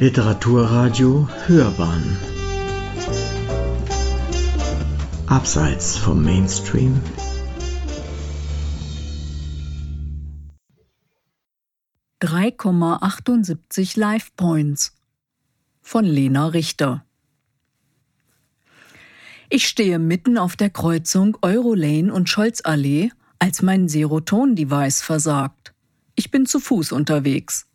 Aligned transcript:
Literaturradio 0.00 1.28
Hörbahn 1.46 2.16
Abseits 5.28 5.96
vom 5.96 6.24
Mainstream 6.24 7.00
Drei 12.18 12.50
Komma 12.50 12.98
Points 14.36 14.96
von 15.80 16.04
Lena 16.04 16.48
Richter 16.48 17.04
Ich 19.48 19.68
stehe 19.68 20.00
mitten 20.00 20.38
auf 20.38 20.56
der 20.56 20.70
Kreuzung 20.70 21.38
Eurolane 21.40 22.12
und 22.12 22.28
Scholzallee, 22.28 23.12
als 23.38 23.62
mein 23.62 23.88
Seroton-Device 23.88 25.02
versagt. 25.02 25.72
Ich 26.16 26.32
bin 26.32 26.46
zu 26.46 26.58
Fuß 26.58 26.90
unterwegs. 26.90 27.68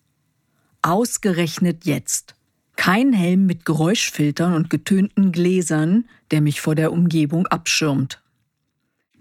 Ausgerechnet 0.81 1.85
jetzt. 1.85 2.35
Kein 2.75 3.11
Helm 3.11 3.45
mit 3.45 3.65
Geräuschfiltern 3.65 4.53
und 4.53 4.70
getönten 4.70 5.33
Gläsern, 5.33 6.05
der 6.31 6.39
mich 6.39 6.61
vor 6.61 6.75
der 6.75 6.93
Umgebung 6.93 7.45
abschirmt. 7.47 8.21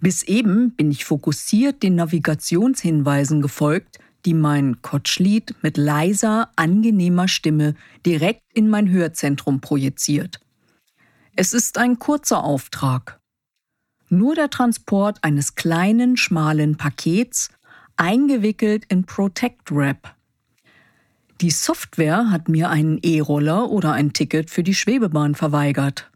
Bis 0.00 0.22
eben 0.22 0.70
bin 0.76 0.92
ich 0.92 1.04
fokussiert 1.04 1.82
den 1.82 1.96
Navigationshinweisen 1.96 3.42
gefolgt, 3.42 3.98
die 4.24 4.34
mein 4.34 4.82
Kotschlied 4.82 5.56
mit 5.62 5.76
leiser, 5.76 6.50
angenehmer 6.54 7.26
Stimme 7.26 7.74
direkt 8.06 8.44
in 8.54 8.68
mein 8.68 8.88
Hörzentrum 8.88 9.60
projiziert. 9.60 10.40
Es 11.34 11.52
ist 11.52 11.78
ein 11.78 11.98
kurzer 11.98 12.44
Auftrag. 12.44 13.20
Nur 14.08 14.34
der 14.34 14.50
Transport 14.50 15.22
eines 15.22 15.56
kleinen, 15.56 16.16
schmalen 16.16 16.77
Pakets, 16.77 17.50
eingewickelt 17.96 18.84
in 18.88 19.04
Protect 19.04 19.70
Wrap. 19.70 20.14
Die 21.41 21.51
Software 21.51 22.31
hat 22.31 22.48
mir 22.48 22.69
einen 22.69 22.98
E-Roller 22.98 23.70
oder 23.70 23.92
ein 23.92 24.12
Ticket 24.12 24.50
für 24.50 24.64
die 24.64 24.75
Schwebebahn 24.75 25.36
verweigert. 25.36 26.11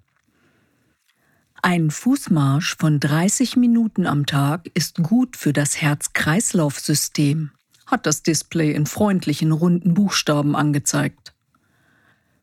Ein 1.62 1.92
Fußmarsch 1.92 2.76
von 2.76 2.98
30 2.98 3.54
Minuten 3.56 4.06
am 4.06 4.26
Tag 4.26 4.68
ist 4.74 4.96
gut 5.04 5.36
für 5.36 5.52
das 5.52 5.80
Herz-Kreislauf-System, 5.80 7.52
hat 7.86 8.06
das 8.06 8.24
Display 8.24 8.72
in 8.72 8.86
freundlichen 8.86 9.52
runden 9.52 9.94
Buchstaben 9.94 10.56
angezeigt. 10.56 11.32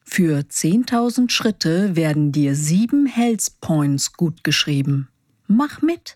Für 0.06 0.40
10.000 0.40 1.30
Schritte 1.30 1.98
werden 1.98 2.32
dir 2.32 2.56
sieben 2.56 3.08
Health 3.08 3.60
Points 3.60 4.14
gut 4.14 4.46
geschrieben. 4.46 5.10
Mach 5.48 5.82
mit! 5.82 6.16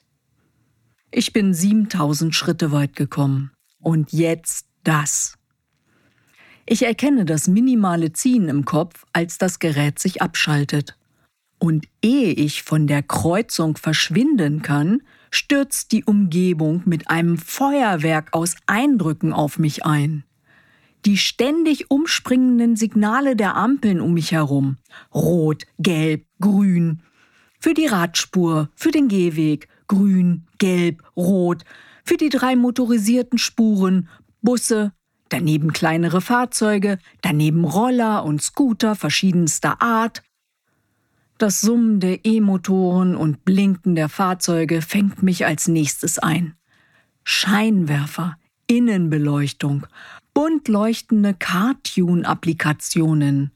Ich 1.11 1.33
bin 1.33 1.53
7000 1.53 2.33
Schritte 2.33 2.72
weit 2.72 2.95
gekommen. 2.95 3.52
Und 3.81 4.14
jetzt 4.14 4.66
das. 4.83 5.38
Ich 6.66 6.83
erkenne 6.83 7.25
das 7.25 7.47
minimale 7.47 8.14
Ziehen 8.14 8.47
im 8.47 8.66
Kopf, 8.66 9.06
als 9.11 9.38
das 9.38 9.59
Gerät 9.59 10.00
sich 10.00 10.22
abschaltet. 10.22 10.97
Und 11.59 11.88
ehe 12.02 12.31
ich 12.31 12.64
von 12.64 12.88
der 12.88 13.03
Kreuzung 13.03 13.78
verschwinden 13.78 14.61
kann, 14.61 15.02
stürzt 15.30 15.92
die 15.92 16.03
Umgebung 16.03 16.83
mit 16.86 17.09
einem 17.09 17.38
Feuerwerk 17.38 18.33
aus 18.33 18.55
Eindrücken 18.66 19.33
auf 19.33 19.59
mich 19.59 19.86
ein. 19.86 20.23
Die 21.05 21.17
ständig 21.17 21.92
umspringenden 21.92 22.77
Signale 22.77 23.36
der 23.36 23.55
Ampeln 23.55 24.00
um 24.00 24.14
mich 24.14 24.31
herum. 24.31 24.77
Rot, 25.14 25.64
gelb, 25.80 26.25
grün. 26.39 27.02
Für 27.59 27.73
die 27.73 27.88
Radspur, 27.88 28.70
für 28.75 28.92
den 28.92 29.09
Gehweg, 29.09 29.67
grün, 29.88 30.45
gelb, 30.59 31.03
rot. 31.17 31.64
Für 32.05 32.16
die 32.16 32.30
drei 32.30 32.55
motorisierten 32.55 33.38
Spuren, 33.38 34.08
Busse, 34.42 34.94
daneben 35.34 35.73
kleinere 35.73 36.22
Fahrzeuge, 36.22 36.98
daneben 37.22 37.66
Roller 37.66 38.23
und 38.23 38.42
Scooter 38.42 38.95
verschiedenster 38.95 39.81
Art. 39.81 40.23
Das 41.39 41.61
Summen 41.61 41.99
der 41.99 42.23
E-Motoren 42.23 43.16
und 43.16 43.43
Blinken 43.43 43.95
der 43.95 44.10
Fahrzeuge 44.10 44.83
fängt 44.83 45.23
mich 45.23 45.48
als 45.48 45.67
nächstes 45.67 46.20
ein. 46.20 46.54
Scheinwerfer, 47.23 48.38
Innenbeleuchtung, 48.67 49.88
bunt 50.36 50.67
leuchtende 50.67 51.33
Cartoon-Applikationen 51.33 53.49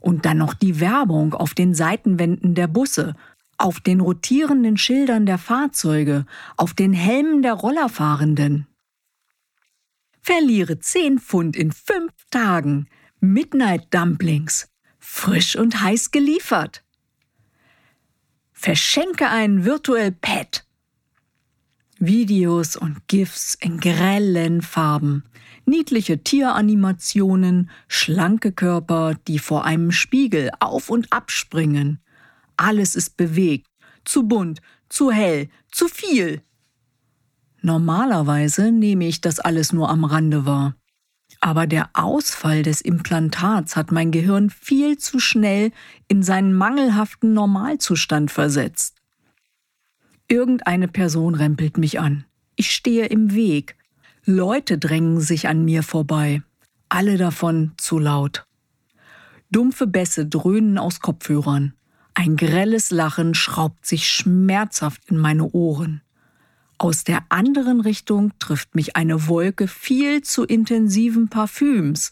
und 0.00 0.26
dann 0.26 0.38
noch 0.38 0.54
die 0.54 0.80
Werbung 0.80 1.34
auf 1.34 1.54
den 1.54 1.74
Seitenwänden 1.74 2.56
der 2.56 2.66
Busse, 2.66 3.14
auf 3.58 3.78
den 3.78 4.00
rotierenden 4.00 4.76
Schildern 4.76 5.24
der 5.24 5.38
Fahrzeuge, 5.38 6.26
auf 6.56 6.74
den 6.74 6.92
Helmen 6.92 7.42
der 7.42 7.52
Rollerfahrenden. 7.52 8.66
Verliere 10.24 10.78
10 10.78 11.18
Pfund 11.18 11.56
in 11.56 11.72
5 11.72 12.12
Tagen. 12.30 12.86
Midnight 13.18 13.92
Dumplings. 13.92 14.68
Frisch 15.00 15.56
und 15.56 15.82
heiß 15.82 16.12
geliefert. 16.12 16.84
Verschenke 18.52 19.28
einen 19.28 19.64
virtuell 19.64 20.12
Pet. 20.12 20.64
Videos 21.98 22.76
und 22.76 23.08
GIFs 23.08 23.56
in 23.60 23.80
grellen 23.80 24.62
Farben, 24.62 25.24
niedliche 25.66 26.22
Tieranimationen, 26.22 27.70
schlanke 27.88 28.52
Körper, 28.52 29.14
die 29.26 29.40
vor 29.40 29.64
einem 29.64 29.90
Spiegel 29.90 30.50
auf 30.60 30.88
und 30.88 31.12
abspringen. 31.12 32.00
Alles 32.56 32.94
ist 32.94 33.16
bewegt, 33.16 33.66
zu 34.04 34.28
bunt, 34.28 34.60
zu 34.88 35.10
hell, 35.10 35.48
zu 35.72 35.88
viel. 35.88 36.42
Normalerweise 37.62 38.72
nehme 38.72 39.06
ich 39.06 39.20
das 39.20 39.38
alles 39.38 39.72
nur 39.72 39.88
am 39.88 40.04
Rande 40.04 40.44
wahr. 40.46 40.74
Aber 41.40 41.66
der 41.66 41.90
Ausfall 41.94 42.62
des 42.62 42.80
Implantats 42.80 43.76
hat 43.76 43.90
mein 43.90 44.10
Gehirn 44.10 44.50
viel 44.50 44.98
zu 44.98 45.18
schnell 45.18 45.72
in 46.08 46.22
seinen 46.22 46.52
mangelhaften 46.52 47.32
Normalzustand 47.32 48.30
versetzt. 48.30 48.96
Irgendeine 50.28 50.88
Person 50.88 51.34
rempelt 51.34 51.78
mich 51.78 52.00
an. 52.00 52.24
Ich 52.56 52.72
stehe 52.72 53.06
im 53.06 53.32
Weg. 53.34 53.76
Leute 54.24 54.78
drängen 54.78 55.20
sich 55.20 55.48
an 55.48 55.64
mir 55.64 55.82
vorbei. 55.82 56.42
Alle 56.88 57.16
davon 57.16 57.72
zu 57.76 57.98
laut. 57.98 58.46
Dumpfe 59.50 59.86
Bässe 59.86 60.26
dröhnen 60.26 60.78
aus 60.78 61.00
Kopfhörern. 61.00 61.74
Ein 62.14 62.36
grelles 62.36 62.90
Lachen 62.90 63.34
schraubt 63.34 63.86
sich 63.86 64.08
schmerzhaft 64.08 65.10
in 65.10 65.18
meine 65.18 65.50
Ohren. 65.50 66.02
Aus 66.82 67.04
der 67.04 67.24
anderen 67.28 67.80
Richtung 67.80 68.32
trifft 68.40 68.74
mich 68.74 68.96
eine 68.96 69.28
Wolke 69.28 69.68
viel 69.68 70.22
zu 70.22 70.42
intensiven 70.42 71.28
Parfüms. 71.28 72.10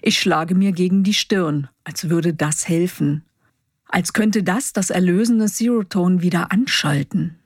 Ich 0.00 0.18
schlage 0.18 0.54
mir 0.54 0.72
gegen 0.72 1.04
die 1.04 1.12
Stirn, 1.12 1.68
als 1.84 2.08
würde 2.08 2.32
das 2.32 2.66
helfen. 2.66 3.26
Als 3.84 4.14
könnte 4.14 4.42
das 4.42 4.72
das 4.72 4.88
erlösende 4.88 5.48
Zero-Tone 5.48 6.22
wieder 6.22 6.50
anschalten. 6.50 7.36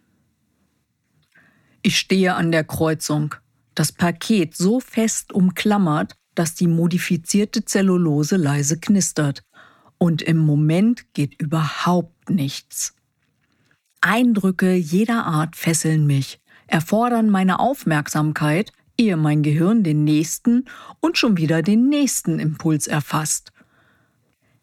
Ich 1.83 1.99
stehe 1.99 2.37
an 2.37 2.53
der 2.53 2.63
Kreuzung, 2.63 3.35
das 3.75 3.91
Paket 3.91 4.57
so 4.57 4.79
fest 4.79 5.33
umklammert, 5.33 6.15
dass 6.37 6.55
die 6.55 6.69
modifizierte 6.69 7.65
Zellulose 7.65 8.37
leise 8.37 8.79
knistert. 8.79 9.43
Und 9.99 10.23
im 10.23 10.39
Moment 10.39 11.13
geht 11.15 11.43
überhaupt 11.43 12.31
nichts. 12.31 12.95
Eindrücke 14.03 14.75
jeder 14.75 15.25
Art 15.25 15.57
fesseln 15.57 16.07
mich, 16.07 16.41
erfordern 16.67 17.31
meine 17.31 17.61
Aufmerksamkeit, 17.61 18.73
ehe 18.99 19.17
mein 19.17 19.43
Gehirn 19.43 19.85
den 19.85 20.05
nächsten 20.05 20.67
und 21.01 21.17
schon 21.17 21.37
wieder 21.37 21.63
den 21.63 21.89
nächsten 21.89 22.39
Impuls 22.39 22.87
erfasst. 22.87 23.53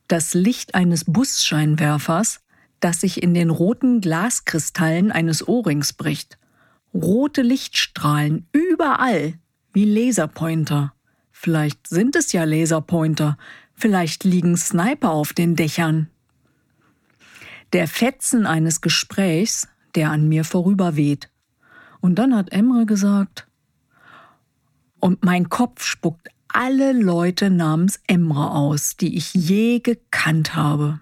Das 0.07 0.33
Licht 0.33 0.75
eines 0.75 1.05
Busscheinwerfers, 1.05 2.41
das 2.79 3.01
sich 3.01 3.23
in 3.23 3.33
den 3.33 3.49
roten 3.49 4.01
Glaskristallen 4.01 5.11
eines 5.11 5.47
Ohrrings 5.47 5.93
bricht. 5.93 6.37
Rote 6.93 7.41
Lichtstrahlen 7.41 8.47
überall, 8.51 9.35
wie 9.73 9.85
Laserpointer. 9.85 10.93
Vielleicht 11.31 11.87
sind 11.87 12.15
es 12.15 12.33
ja 12.33 12.43
Laserpointer, 12.43 13.37
vielleicht 13.73 14.23
liegen 14.23 14.57
Sniper 14.57 15.11
auf 15.11 15.33
den 15.33 15.55
Dächern 15.55 16.09
der 17.73 17.87
Fetzen 17.87 18.45
eines 18.45 18.81
Gesprächs, 18.81 19.67
der 19.95 20.11
an 20.11 20.27
mir 20.27 20.43
vorüberweht. 20.43 21.29
Und 22.01 22.15
dann 22.15 22.35
hat 22.35 22.51
Emre 22.51 22.85
gesagt, 22.85 23.47
und 24.99 25.23
mein 25.23 25.49
Kopf 25.49 25.83
spuckt 25.83 26.29
alle 26.47 26.93
Leute 26.93 27.49
namens 27.49 27.99
Emre 28.07 28.51
aus, 28.51 28.97
die 28.97 29.15
ich 29.15 29.33
je 29.33 29.79
gekannt 29.79 30.55
habe. 30.55 30.99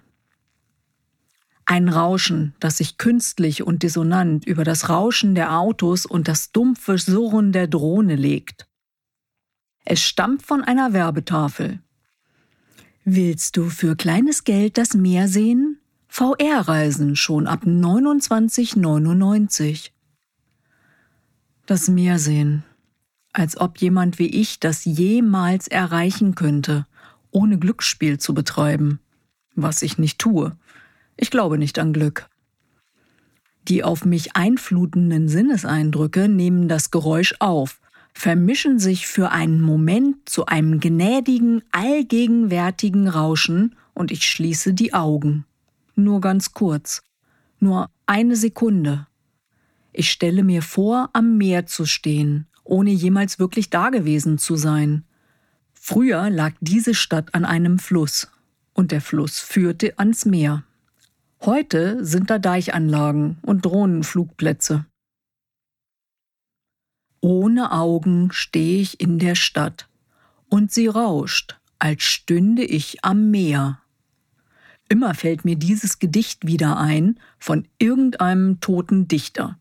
Ein 1.64 1.88
Rauschen, 1.88 2.54
das 2.60 2.78
sich 2.78 2.96
künstlich 2.96 3.62
und 3.62 3.82
dissonant 3.82 4.46
über 4.46 4.64
das 4.64 4.88
Rauschen 4.88 5.34
der 5.34 5.58
Autos 5.58 6.06
und 6.06 6.28
das 6.28 6.52
dumpfe 6.52 6.96
Surren 6.96 7.52
der 7.52 7.66
Drohne 7.66 8.16
legt. 8.16 8.66
Es 9.84 10.02
stammt 10.02 10.42
von 10.42 10.62
einer 10.62 10.92
Werbetafel. 10.92 11.80
Willst 13.04 13.56
du 13.56 13.70
für 13.70 13.96
kleines 13.96 14.44
Geld 14.44 14.78
das 14.78 14.94
Meer 14.94 15.28
sehen? 15.28 15.78
VR-Reisen 16.08 17.16
schon 17.16 17.46
ab 17.46 17.64
29,99. 17.64 19.90
Das 21.66 21.88
Meer 21.88 22.18
sehen. 22.18 22.64
Als 23.32 23.60
ob 23.60 23.78
jemand 23.78 24.18
wie 24.18 24.26
ich 24.26 24.58
das 24.58 24.84
jemals 24.84 25.68
erreichen 25.68 26.34
könnte. 26.34 26.86
ohne 27.30 27.58
Glücksspiel 27.58 28.18
zu 28.18 28.32
betreiben, 28.32 29.00
was 29.54 29.82
ich 29.82 29.98
nicht 29.98 30.18
tue. 30.18 30.56
Ich 31.16 31.30
glaube 31.30 31.58
nicht 31.58 31.78
an 31.78 31.92
Glück. 31.92 32.26
Die 33.68 33.84
auf 33.84 34.06
mich 34.06 34.34
einflutenden 34.34 35.28
Sinneseindrücke 35.28 36.28
nehmen 36.28 36.68
das 36.68 36.90
Geräusch 36.90 37.34
auf, 37.38 37.80
vermischen 38.14 38.78
sich 38.78 39.06
für 39.06 39.30
einen 39.30 39.60
Moment 39.60 40.26
zu 40.26 40.46
einem 40.46 40.80
gnädigen, 40.80 41.62
allgegenwärtigen 41.70 43.08
Rauschen 43.08 43.76
und 43.92 44.10
ich 44.10 44.26
schließe 44.26 44.72
die 44.72 44.94
Augen. 44.94 45.44
Nur 45.98 46.20
ganz 46.20 46.52
kurz. 46.52 47.02
Nur 47.58 47.90
eine 48.06 48.36
Sekunde. 48.36 49.08
Ich 49.92 50.12
stelle 50.12 50.44
mir 50.44 50.62
vor, 50.62 51.10
am 51.12 51.36
Meer 51.38 51.66
zu 51.66 51.86
stehen, 51.86 52.46
ohne 52.62 52.90
jemals 52.90 53.40
wirklich 53.40 53.68
dagewesen 53.68 54.38
zu 54.38 54.54
sein. 54.54 55.02
Früher 55.74 56.30
lag 56.30 56.52
diese 56.60 56.94
Stadt 56.94 57.34
an 57.34 57.44
einem 57.44 57.80
Fluss, 57.80 58.30
und 58.74 58.92
der 58.92 59.00
Fluss 59.00 59.40
führte 59.40 59.98
ans 59.98 60.24
Meer. 60.24 60.62
Heute 61.40 62.04
sind 62.04 62.30
da 62.30 62.38
Deichanlagen 62.38 63.38
und 63.42 63.64
Drohnenflugplätze. 63.64 64.86
Ohne 67.20 67.72
Augen 67.72 68.30
stehe 68.30 68.80
ich 68.80 69.00
in 69.00 69.18
der 69.18 69.34
Stadt, 69.34 69.88
und 70.48 70.70
sie 70.70 70.86
rauscht, 70.86 71.58
als 71.80 72.04
stünde 72.04 72.62
ich 72.62 73.04
am 73.04 73.32
Meer. 73.32 73.80
Immer 74.88 75.14
fällt 75.14 75.44
mir 75.44 75.56
dieses 75.56 75.98
Gedicht 75.98 76.46
wieder 76.46 76.78
ein 76.78 77.18
von 77.38 77.66
irgendeinem 77.78 78.60
toten 78.60 79.06
Dichter. 79.06 79.58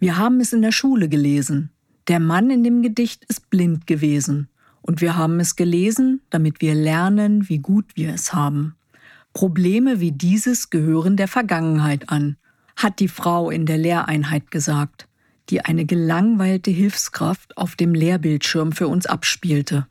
Wir 0.00 0.16
haben 0.16 0.40
es 0.40 0.52
in 0.52 0.62
der 0.62 0.72
Schule 0.72 1.08
gelesen. 1.08 1.70
Der 2.08 2.18
Mann 2.18 2.50
in 2.50 2.64
dem 2.64 2.82
Gedicht 2.82 3.24
ist 3.28 3.50
blind 3.50 3.86
gewesen. 3.86 4.48
Und 4.80 5.00
wir 5.00 5.16
haben 5.16 5.38
es 5.38 5.54
gelesen, 5.54 6.20
damit 6.30 6.60
wir 6.60 6.74
lernen, 6.74 7.48
wie 7.48 7.58
gut 7.58 7.84
wir 7.94 8.12
es 8.12 8.34
haben. 8.34 8.74
Probleme 9.32 10.00
wie 10.00 10.10
dieses 10.10 10.70
gehören 10.70 11.16
der 11.16 11.28
Vergangenheit 11.28 12.10
an, 12.10 12.36
hat 12.74 12.98
die 12.98 13.08
Frau 13.08 13.48
in 13.50 13.64
der 13.64 13.78
Lehreinheit 13.78 14.50
gesagt, 14.50 15.06
die 15.48 15.64
eine 15.64 15.84
gelangweilte 15.84 16.70
Hilfskraft 16.70 17.56
auf 17.56 17.76
dem 17.76 17.94
Lehrbildschirm 17.94 18.72
für 18.72 18.88
uns 18.88 19.06
abspielte. 19.06 19.86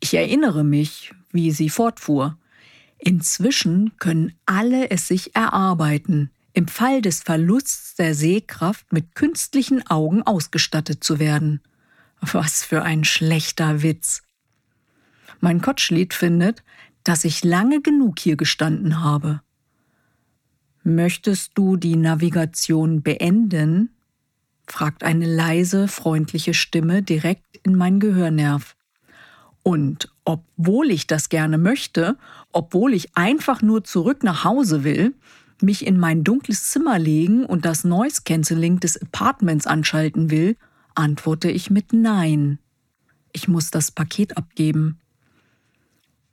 Ich 0.00 0.14
erinnere 0.14 0.64
mich, 0.64 1.12
wie 1.32 1.50
sie 1.50 1.68
fortfuhr. 1.68 2.38
Inzwischen 3.06 3.92
können 3.98 4.32
alle 4.46 4.90
es 4.90 5.08
sich 5.08 5.36
erarbeiten, 5.36 6.30
im 6.54 6.68
Fall 6.68 7.02
des 7.02 7.22
Verlusts 7.22 7.96
der 7.96 8.14
Sehkraft 8.14 8.94
mit 8.94 9.14
künstlichen 9.14 9.86
Augen 9.88 10.22
ausgestattet 10.22 11.04
zu 11.04 11.18
werden. 11.18 11.60
Was 12.22 12.64
für 12.64 12.82
ein 12.82 13.04
schlechter 13.04 13.82
Witz. 13.82 14.22
Mein 15.40 15.60
Kotschlied 15.60 16.14
findet, 16.14 16.64
dass 17.02 17.26
ich 17.26 17.44
lange 17.44 17.82
genug 17.82 18.18
hier 18.18 18.36
gestanden 18.36 19.02
habe. 19.02 19.42
Möchtest 20.82 21.52
du 21.56 21.76
die 21.76 21.96
Navigation 21.96 23.02
beenden? 23.02 23.90
fragt 24.66 25.02
eine 25.02 25.26
leise, 25.26 25.88
freundliche 25.88 26.54
Stimme 26.54 27.02
direkt 27.02 27.58
in 27.64 27.74
mein 27.76 28.00
Gehörnerv. 28.00 28.74
Und 29.64 30.08
obwohl 30.26 30.90
ich 30.90 31.08
das 31.08 31.30
gerne 31.30 31.58
möchte, 31.58 32.16
obwohl 32.52 32.92
ich 32.92 33.16
einfach 33.16 33.62
nur 33.62 33.82
zurück 33.82 34.22
nach 34.22 34.44
Hause 34.44 34.84
will, 34.84 35.14
mich 35.62 35.86
in 35.86 35.98
mein 35.98 36.22
dunkles 36.22 36.64
Zimmer 36.64 36.98
legen 36.98 37.46
und 37.46 37.64
das 37.64 37.82
Noise 37.82 38.20
Cancelling 38.24 38.78
des 38.78 39.00
Apartments 39.00 39.66
anschalten 39.66 40.30
will, 40.30 40.58
antworte 40.94 41.50
ich 41.50 41.70
mit 41.70 41.94
Nein. 41.94 42.58
Ich 43.32 43.48
muss 43.48 43.70
das 43.70 43.90
Paket 43.90 44.36
abgeben. 44.36 44.98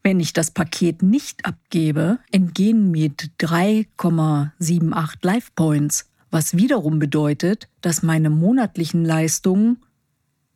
Wenn 0.04 0.20
ich 0.20 0.34
das 0.34 0.52
Paket 0.52 1.02
nicht 1.02 1.46
abgebe, 1.46 2.20
entgehen 2.32 2.92
mir 2.92 3.12
3,78 3.12 5.16
Life 5.22 5.52
Points, 5.56 6.10
was 6.32 6.58
wiederum 6.58 7.00
bedeutet, 7.00 7.70
dass 7.80 8.04
meine 8.04 8.30
monatlichen 8.30 9.06
Leistungen 9.06 9.78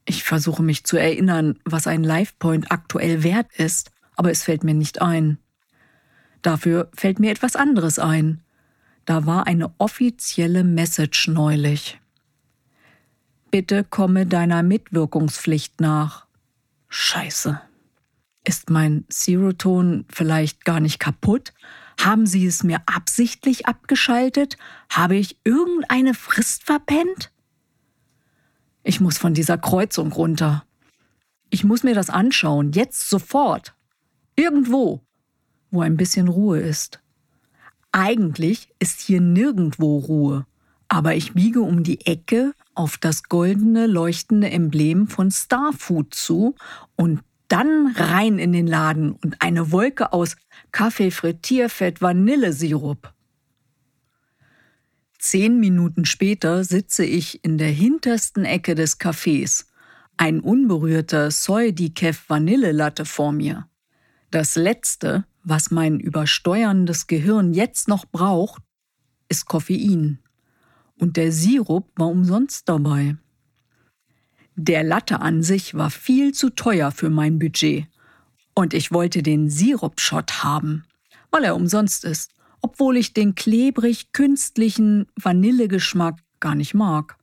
ich 0.06 0.24
versuche 0.24 0.64
mich 0.64 0.84
zu 0.84 0.98
erinnern, 0.98 1.60
was 1.66 1.88
ein 1.88 2.04
Life 2.04 2.34
Point 2.38 2.72
aktuell 2.72 3.24
wert 3.24 3.52
ist, 3.58 3.92
aber 4.16 4.32
es 4.32 4.44
fällt 4.44 4.64
mir 4.64 4.76
nicht 4.76 5.02
ein. 5.02 5.40
Dafür 6.42 6.90
fällt 6.96 7.20
mir 7.20 7.32
etwas 7.32 7.56
anderes 7.56 7.98
ein. 7.98 8.42
Da 9.06 9.26
war 9.26 9.48
eine 9.48 9.74
offizielle 9.80 10.64
Message 10.64 11.28
neulich. 11.28 12.00
Bitte 13.50 13.84
komme 13.84 14.26
deiner 14.26 14.62
Mitwirkungspflicht 14.64 15.82
nach. 15.82 16.28
Scheiße. 16.88 17.60
Ist 18.44 18.70
mein 18.70 19.06
Seroton 19.10 20.06
vielleicht 20.10 20.66
gar 20.66 20.80
nicht 20.80 21.00
kaputt? 21.00 21.54
Haben 22.00 22.28
Sie 22.28 22.46
es 22.46 22.64
mir 22.64 22.82
absichtlich 22.86 23.66
abgeschaltet? 23.66 24.58
Habe 24.90 25.16
ich 25.16 25.38
irgendeine 25.44 26.14
Frist 26.14 26.64
verpennt? 26.64 27.32
Ich 28.88 29.02
muss 29.02 29.18
von 29.18 29.34
dieser 29.34 29.58
Kreuzung 29.58 30.12
runter. 30.12 30.64
Ich 31.50 31.64
muss 31.64 31.82
mir 31.82 31.96
das 31.96 32.12
anschauen, 32.12 32.72
jetzt 32.72 33.10
sofort. 33.10 33.74
Irgendwo, 34.36 35.02
wo 35.72 35.82
ein 35.82 35.98
bisschen 35.98 36.28
Ruhe 36.28 36.60
ist. 36.60 37.02
Eigentlich 37.92 38.70
ist 38.78 39.02
hier 39.02 39.22
nirgendwo 39.22 39.98
Ruhe, 39.98 40.46
aber 40.88 41.16
ich 41.16 41.34
biege 41.34 41.62
um 41.62 41.82
die 41.82 42.06
Ecke 42.06 42.54
auf 42.76 43.00
das 43.00 43.24
goldene, 43.24 43.88
leuchtende 43.88 44.52
Emblem 44.52 45.08
von 45.08 45.32
Starfood 45.32 46.14
zu 46.14 46.54
und 46.96 47.22
dann 47.48 47.92
rein 47.96 48.38
in 48.38 48.54
den 48.54 48.68
Laden 48.68 49.14
und 49.14 49.42
eine 49.42 49.72
Wolke 49.72 50.14
aus 50.14 50.36
Kaffee, 50.72 51.10
Frittierfett, 51.10 52.04
Vanillesirup. 52.04 53.15
Zehn 55.26 55.60
Minuten 55.60 56.06
später 56.06 56.64
sitze 56.64 57.04
ich 57.04 57.44
in 57.44 57.58
der 57.58 57.72
hintersten 57.72 58.46
Ecke 58.46 58.76
des 58.76 59.00
Cafés. 59.00 59.66
Ein 60.18 60.40
unberührter 60.40 61.32
Soy 61.32 61.74
Decaf 61.74 62.30
Vanillelatte 62.30 63.06
vor 63.06 63.32
mir. 63.32 63.68
Das 64.30 64.56
letzte, 64.56 65.26
was 65.44 65.72
mein 65.72 66.00
übersteuerndes 66.00 67.08
Gehirn 67.08 67.56
jetzt 67.56 67.88
noch 67.88 68.06
braucht, 68.06 68.62
ist 69.28 69.48
Koffein. 69.48 70.20
Und 71.00 71.18
der 71.18 71.32
Sirup 71.32 71.90
war 71.96 72.10
umsonst 72.10 72.70
dabei. 72.70 73.18
Der 74.56 74.84
Latte 74.84 75.22
an 75.22 75.42
sich 75.42 75.74
war 75.74 75.90
viel 75.90 76.36
zu 76.36 76.52
teuer 76.52 76.92
für 76.92 77.10
mein 77.10 77.40
Budget. 77.40 77.88
Und 78.54 78.76
ich 78.76 78.92
wollte 78.92 79.24
den 79.24 79.50
Sirupshot 79.50 80.44
haben, 80.44 80.84
weil 81.32 81.46
er 81.46 81.56
umsonst 81.56 82.06
ist, 82.06 82.36
obwohl 82.62 82.98
ich 82.98 83.14
den 83.14 83.36
klebrig 83.36 84.12
künstlichen 84.14 85.08
Vanillegeschmack 85.16 86.20
gar 86.40 86.56
nicht 86.56 86.74
mag. 86.74 87.18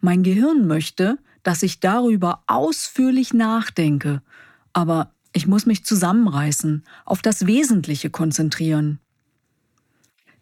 Mein 0.00 0.22
Gehirn 0.22 0.66
möchte, 0.66 1.18
dass 1.42 1.62
ich 1.62 1.80
darüber 1.80 2.42
ausführlich 2.46 3.32
nachdenke, 3.32 4.22
aber 4.72 5.12
ich 5.32 5.46
muss 5.46 5.66
mich 5.66 5.84
zusammenreißen, 5.84 6.84
auf 7.04 7.22
das 7.22 7.46
Wesentliche 7.46 8.10
konzentrieren. 8.10 8.98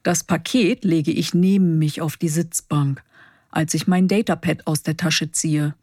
Das 0.03 0.25
Paket 0.25 0.85
lege 0.85 1.11
ich 1.11 1.35
neben 1.35 1.79
mich 1.79 2.00
auf 2.00 2.17
die 2.17 2.29
Sitzbank, 2.29 3.03
als 3.50 3.75
ich 3.75 3.87
mein 3.87 4.09
Datapad 4.09 4.67
aus 4.67 4.83
der 4.83 4.97
Tasche 4.97 5.33
ziehe. 5.33 5.75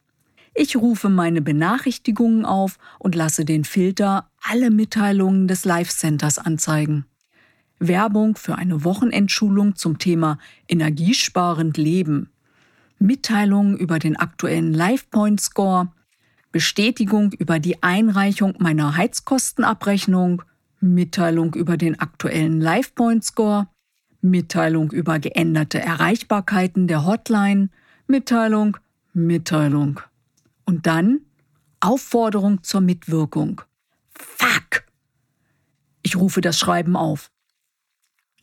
Ich 0.53 0.77
rufe 0.77 1.10
meine 1.10 1.41
Benachrichtigungen 1.41 2.46
auf 2.46 2.77
und 2.98 3.13
lasse 3.13 3.44
den 3.44 3.65
Filter 3.65 4.29
alle 4.41 4.72
Mitteilungen 4.72 5.48
des 5.48 5.65
Live 5.65 5.89
Centers 5.89 6.39
anzeigen. 6.39 7.05
Werbung 7.88 8.36
für 8.36 8.56
eine 8.56 8.84
Wochenendschulung 8.84 9.75
zum 9.75 10.00
Thema 10.00 10.38
Energiesparend 10.68 11.77
Leben. 11.77 12.30
Mitteilungen 13.00 13.77
über 13.77 14.00
den 14.00 14.15
aktuellen 14.15 14.74
LifePoint 14.74 15.42
Score, 15.42 15.89
Bestätigung 16.51 17.34
über 17.34 17.60
die 17.60 17.84
Einreichung 17.84 18.56
meiner 18.60 18.96
Heizkostenabrechnung, 18.96 20.42
Mitteilung 20.80 21.54
über 21.54 21.77
den 21.77 22.00
aktuellen 22.00 22.62
LifePoint 22.62 23.24
Score, 23.24 23.68
Mitteilung 24.22 24.92
über 24.92 25.20
geänderte 25.20 25.80
Erreichbarkeiten 25.80 26.88
der 26.88 27.06
Hotline, 27.06 27.70
Mitteilung, 28.08 28.77
Mitteilung. 29.13 30.00
Und 30.65 30.88
dann 30.88 31.22
Aufforderung 31.80 32.63
zur 32.63 32.82
Mitwirkung. 32.82 33.62
Fuck! 34.10 34.86
Ich 36.01 36.15
rufe 36.15 36.42
das 36.42 36.58
Schreiben 36.58 36.96
auf. 36.96 37.30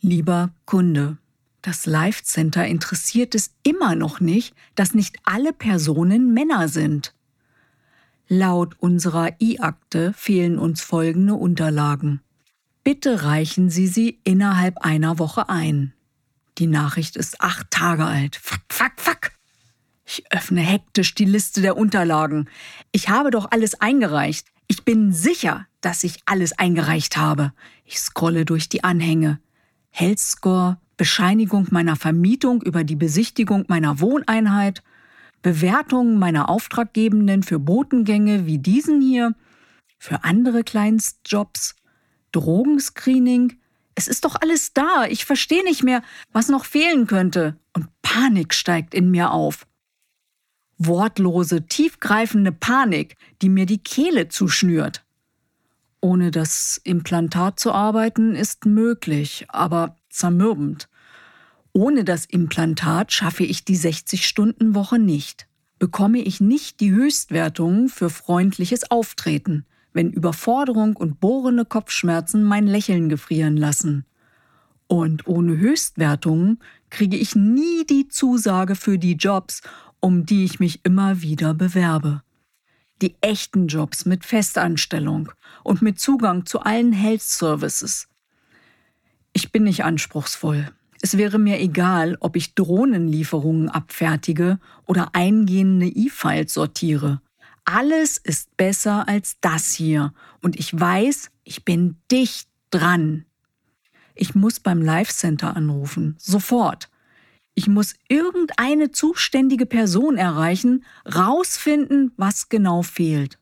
Lieber 0.05 0.51
Kunde, 0.67 1.17
das 1.63 1.87
Life 1.87 2.25
Center 2.25 2.67
interessiert 2.67 3.37
es 3.37 3.55
immer 3.63 3.95
noch 3.95 4.19
nicht, 4.19 4.53
dass 4.75 4.95
nicht 4.95 5.17
alle 5.23 5.53
Personen 5.53 6.35
Männer 6.35 6.67
sind. 6.67 7.15
Laut 8.27 8.75
unserer 8.81 9.41
I-Akte 9.41 10.13
fehlen 10.15 10.59
uns 10.59 10.83
folgende 10.83 11.35
Unterlagen. 11.35 12.21
Bitte 12.83 13.23
reichen 13.23 13.71
Sie 13.71 13.87
sie 13.87 14.19
innerhalb 14.25 14.79
einer 14.79 15.21
Woche 15.21 15.49
ein. 15.49 15.93
Die 16.59 16.67
Nachricht 16.67 17.17
ist 17.17 17.41
acht 17.41 17.71
Tage 17.71 18.05
alt. 18.05 18.35
Fuck, 18.35 18.63
fuck, 18.71 18.93
fuck. 18.97 19.31
Ich 20.05 20.25
öffne 20.33 20.63
hektisch 20.63 21.15
die 21.15 21.27
Liste 21.27 21.63
der 21.63 21.77
Unterlagen. 21.77 22.51
Ich 22.91 23.09
habe 23.09 23.31
doch 23.31 23.53
alles 23.53 23.81
eingereicht. 23.81 24.49
Ich 24.67 24.85
bin 24.85 25.13
sicher, 25.13 25.69
dass 25.81 26.03
ich 26.03 26.23
alles 26.27 26.59
eingereicht 26.59 27.17
habe. 27.17 27.53
Ich 27.85 28.01
scrolle 28.01 28.45
durch 28.45 28.69
die 28.69 28.83
Anhänge. 28.83 29.39
Health 29.93 30.19
Score, 30.19 30.79
Bescheinigung 30.97 31.69
meiner 31.71 31.97
Vermietung 31.97 32.63
über 32.63 32.83
die 32.83 32.97
Besichtigung 32.97 33.65
meiner 33.69 34.01
Wohneinheit, 34.01 34.83
Bewertungen 35.43 36.19
meiner 36.19 36.49
Auftraggebenden 36.49 37.43
für 37.43 37.59
Botengänge 37.59 38.47
wie 38.47 38.59
diesen 38.59 39.03
hier, 39.03 39.35
für 39.99 40.25
andere 40.25 40.65
Kleinstjobs, 40.65 41.77
Drogenscreening. 42.33 43.59
Es 43.95 44.09
ist 44.09 44.25
doch 44.25 44.37
alles 44.41 44.73
da. 44.73 45.05
Ich 45.07 45.27
verstehe 45.27 45.63
nicht 45.65 45.83
mehr, 45.83 46.03
was 46.33 46.49
noch 46.49 46.65
fehlen 46.65 47.07
könnte. 47.07 47.57
Und 47.75 47.89
Panik 48.01 48.55
steigt 48.55 48.95
in 48.95 49.11
mir 49.11 49.33
auf. 49.33 49.67
Wortlose, 50.79 51.67
tiefgreifende 51.67 52.51
Panik, 52.51 53.17
die 53.43 53.51
mir 53.51 53.67
die 53.67 53.83
Kehle 53.83 54.29
zuschnürt. 54.29 55.02
Ohne 56.05 56.33
das 56.33 56.81
Implantat 56.83 57.61
zu 57.61 57.71
arbeiten 57.71 58.35
ist 58.35 58.67
möglich, 58.67 59.47
aber 59.49 59.97
zermürbend. 60.11 60.89
Ohne 61.73 62.03
das 62.03 62.27
Implantat 62.27 63.13
schaffe 63.13 63.45
ich 63.45 63.65
die 63.65 63.79
60-Stunden-Woche 63.79 64.99
nicht. 64.99 65.47
Bekomme 65.79 66.19
ich 66.19 66.41
nicht 66.41 66.81
die 66.81 66.91
Höchstwertung 66.91 67.89
für 67.89 68.11
freundliches 68.11 68.91
Auftreten, 68.91 69.65
wenn 69.93 70.11
Überforderung 70.11 70.97
und 70.97 71.21
bohrende 71.21 71.65
Kopfschmerzen 71.65 72.43
mein 72.43 72.67
Lächeln 72.67 73.09
gefrieren 73.09 73.57
lassen. 73.57 74.05
Und 74.89 75.29
ohne 75.29 75.57
Höchstwertungen 75.57 76.59
kriege 76.91 77.17
ich 77.17 77.37
nie 77.37 77.87
die 77.89 78.09
Zusage 78.09 78.75
für 78.75 78.99
die 78.99 79.15
Jobs, 79.15 79.63
um 80.01 80.27
die 80.27 80.45
ich 80.45 80.59
mich 80.59 80.81
immer 80.85 81.23
wieder 81.23 81.55
bewerbe. 81.55 82.23
Die 83.03 83.17
echten 83.21 83.67
Jobs 83.67 84.07
mit 84.07 84.25
Festanstellung 84.25 85.33
und 85.65 85.83
mit 85.83 85.99
Zugang 85.99 86.47
zu 86.47 86.61
allen 86.61 86.93
Health 86.93 87.23
Services. 87.23 88.07
Ich 89.33 89.51
bin 89.51 89.65
nicht 89.65 89.83
anspruchsvoll. 89.83 90.71
Es 91.01 91.19
wäre 91.19 91.41
mir 91.41 91.59
egal, 91.59 92.17
ob 92.21 92.37
ich 92.37 92.55
Drohnenlieferungen 92.55 93.69
abfertige 93.69 94.61
oder 94.87 95.17
eingehende 95.17 95.89
E-Files 95.89 96.55
sortiere. 96.55 97.21
Alles 97.65 98.19
ist 98.19 98.57
besser 98.57 99.09
als 99.09 99.37
das 99.41 99.73
hier. 99.73 100.15
Und 100.41 100.57
ich 100.57 100.79
weiß, 100.79 101.31
ich 101.43 101.65
bin 101.65 101.97
dicht 102.09 102.49
dran. 102.71 103.25
Ich 104.15 104.37
muss 104.37 104.61
beim 104.61 104.81
Live 104.81 105.11
Center 105.11 105.57
anrufen. 105.57 106.15
Sofort. 106.19 106.89
Ich 107.55 107.69
muss 107.69 107.95
irgendeine 108.09 108.93
zuständige 108.93 109.67
Person 109.67 110.17
erreichen, 110.17 110.85
rausfinden, 111.07 112.13
was 112.17 112.49
genau 112.49 112.83
fehlt. 112.83 113.39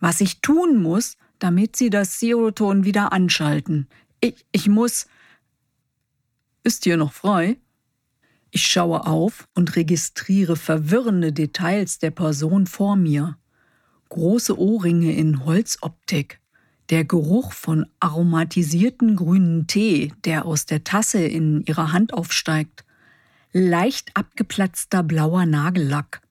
Was 0.00 0.20
ich 0.20 0.40
tun 0.40 0.82
muss, 0.82 1.16
damit 1.38 1.76
sie 1.76 1.90
das 1.90 2.20
Seroton 2.20 2.84
wieder 2.84 3.12
anschalten. 3.12 3.88
Ich, 4.20 4.44
ich 4.52 4.68
muss 4.68 5.06
ist 6.64 6.84
hier 6.84 6.96
noch 6.96 7.12
frei? 7.12 7.58
Ich 8.52 8.66
schaue 8.66 9.06
auf 9.06 9.48
und 9.54 9.74
registriere 9.74 10.54
verwirrende 10.54 11.32
Details 11.32 11.98
der 11.98 12.12
Person 12.12 12.66
vor 12.66 12.94
mir. 12.94 13.36
Große 14.10 14.56
Ohrringe 14.56 15.12
in 15.12 15.44
Holzoptik, 15.44 16.38
der 16.90 17.04
Geruch 17.04 17.52
von 17.52 17.86
aromatisierten 17.98 19.16
grünen 19.16 19.66
Tee, 19.66 20.12
der 20.24 20.44
aus 20.44 20.66
der 20.66 20.84
Tasse 20.84 21.24
in 21.24 21.64
ihrer 21.64 21.92
Hand 21.92 22.14
aufsteigt, 22.14 22.84
leicht 23.52 24.16
abgeplatzter 24.16 25.02
blauer 25.02 25.46
Nagellack, 25.46 26.22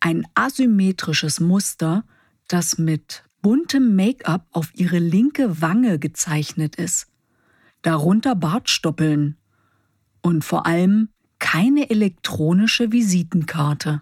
ein 0.00 0.26
asymmetrisches 0.34 1.40
Muster, 1.40 2.04
das 2.48 2.78
mit 2.78 3.24
buntem 3.42 3.96
Make-up 3.96 4.46
auf 4.52 4.70
ihre 4.74 4.98
linke 4.98 5.60
Wange 5.60 5.98
gezeichnet 5.98 6.76
ist, 6.76 7.08
darunter 7.82 8.34
Bartstoppeln, 8.34 9.36
und 10.22 10.44
vor 10.44 10.64
allem 10.64 11.10
keine 11.38 11.90
elektronische 11.90 12.92
Visitenkarte. 12.92 14.00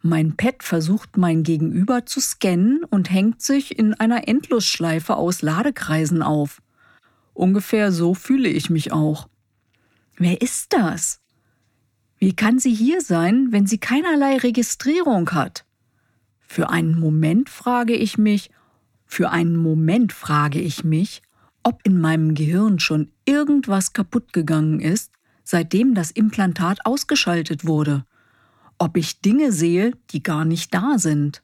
Mein 0.00 0.36
Pad 0.36 0.62
versucht 0.62 1.18
mein 1.18 1.42
Gegenüber 1.42 2.06
zu 2.06 2.20
scannen 2.20 2.84
und 2.84 3.10
hängt 3.10 3.42
sich 3.42 3.78
in 3.78 3.92
einer 3.92 4.28
Endlosschleife 4.28 5.16
aus 5.16 5.42
Ladekreisen 5.42 6.22
auf. 6.22 6.62
Ungefähr 7.34 7.92
so 7.92 8.14
fühle 8.14 8.48
ich 8.48 8.70
mich 8.70 8.92
auch. 8.92 9.28
Wer 10.16 10.40
ist 10.40 10.72
das? 10.72 11.20
Wie 12.18 12.34
kann 12.34 12.58
sie 12.58 12.72
hier 12.72 13.00
sein, 13.00 13.48
wenn 13.50 13.66
sie 13.66 13.78
keinerlei 13.78 14.38
Registrierung 14.38 15.30
hat? 15.32 15.64
Für 16.40 16.70
einen 16.70 16.98
Moment 16.98 17.50
frage 17.50 17.94
ich 17.94 18.16
mich, 18.16 18.50
für 19.04 19.30
einen 19.30 19.56
Moment 19.56 20.12
frage 20.12 20.60
ich 20.60 20.84
mich, 20.84 21.22
ob 21.62 21.80
in 21.84 22.00
meinem 22.00 22.34
Gehirn 22.34 22.78
schon 22.78 23.10
irgendwas 23.24 23.92
kaputt 23.92 24.32
gegangen 24.32 24.80
ist, 24.80 25.12
seitdem 25.44 25.94
das 25.94 26.10
Implantat 26.10 26.86
ausgeschaltet 26.86 27.66
wurde, 27.66 28.04
ob 28.78 28.96
ich 28.96 29.20
Dinge 29.20 29.52
sehe, 29.52 29.92
die 30.10 30.22
gar 30.22 30.44
nicht 30.44 30.72
da 30.74 30.98
sind. 30.98 31.42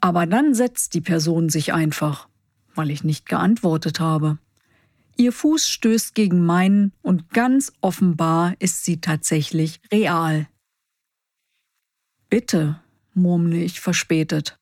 Aber 0.00 0.26
dann 0.26 0.54
setzt 0.54 0.94
die 0.94 1.00
Person 1.00 1.48
sich 1.48 1.72
einfach, 1.72 2.28
weil 2.74 2.90
ich 2.90 3.04
nicht 3.04 3.26
geantwortet 3.26 4.00
habe. 4.00 4.38
Ihr 5.16 5.32
Fuß 5.32 5.68
stößt 5.68 6.14
gegen 6.14 6.44
meinen 6.44 6.92
und 7.00 7.30
ganz 7.30 7.72
offenbar 7.80 8.54
ist 8.58 8.84
sie 8.84 9.00
tatsächlich 9.00 9.80
real. 9.90 10.46
Bitte, 12.28 12.80
murmle 13.14 13.56
ich 13.56 13.80
verspätet. 13.80 14.58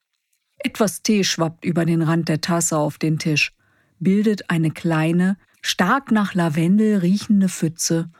Etwas 0.58 1.02
Tee 1.02 1.24
schwappt 1.24 1.64
über 1.64 1.84
den 1.84 2.02
Rand 2.02 2.28
der 2.28 2.40
Tasse 2.40 2.78
auf 2.78 2.98
den 2.98 3.18
Tisch, 3.18 3.52
bildet 3.98 4.48
eine 4.48 4.70
kleine, 4.70 5.36
stark 5.60 6.12
nach 6.12 6.34
Lavendel 6.34 6.98
riechende 6.98 7.48
Pfütze 7.48 8.10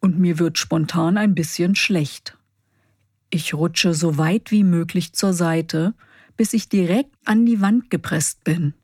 und 0.00 0.18
mir 0.18 0.38
wird 0.38 0.58
spontan 0.58 1.16
ein 1.16 1.34
bisschen 1.34 1.74
schlecht. 1.74 2.36
Ich 3.30 3.54
rutsche 3.54 3.94
so 3.94 4.18
weit 4.18 4.50
wie 4.50 4.64
möglich 4.64 5.14
zur 5.14 5.32
Seite, 5.32 5.94
bis 6.36 6.52
ich 6.52 6.68
direkt 6.68 7.14
an 7.24 7.46
die 7.46 7.60
Wand 7.60 7.90
gepresst 7.90 8.44
bin. 8.44 8.74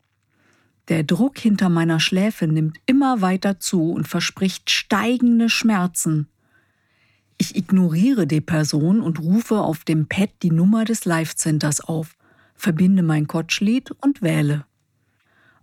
Der 0.87 1.03
Druck 1.03 1.39
hinter 1.39 1.69
meiner 1.69 1.99
Schläfe 1.99 2.47
nimmt 2.47 2.77
immer 2.85 3.21
weiter 3.21 3.59
zu 3.59 3.91
und 3.91 4.07
verspricht 4.07 4.69
steigende 4.69 5.49
Schmerzen. 5.49 6.27
Ich 7.37 7.55
ignoriere 7.55 8.27
die 8.27 8.41
Person 8.41 9.01
und 9.01 9.19
rufe 9.19 9.59
auf 9.59 9.83
dem 9.83 10.07
Pad 10.07 10.29
die 10.43 10.51
Nummer 10.51 10.85
des 10.85 11.05
Live-Centers 11.05 11.81
auf, 11.81 12.15
verbinde 12.55 13.03
mein 13.03 13.27
Kotschlied 13.27 13.91
und 13.91 14.21
wähle. 14.21 14.65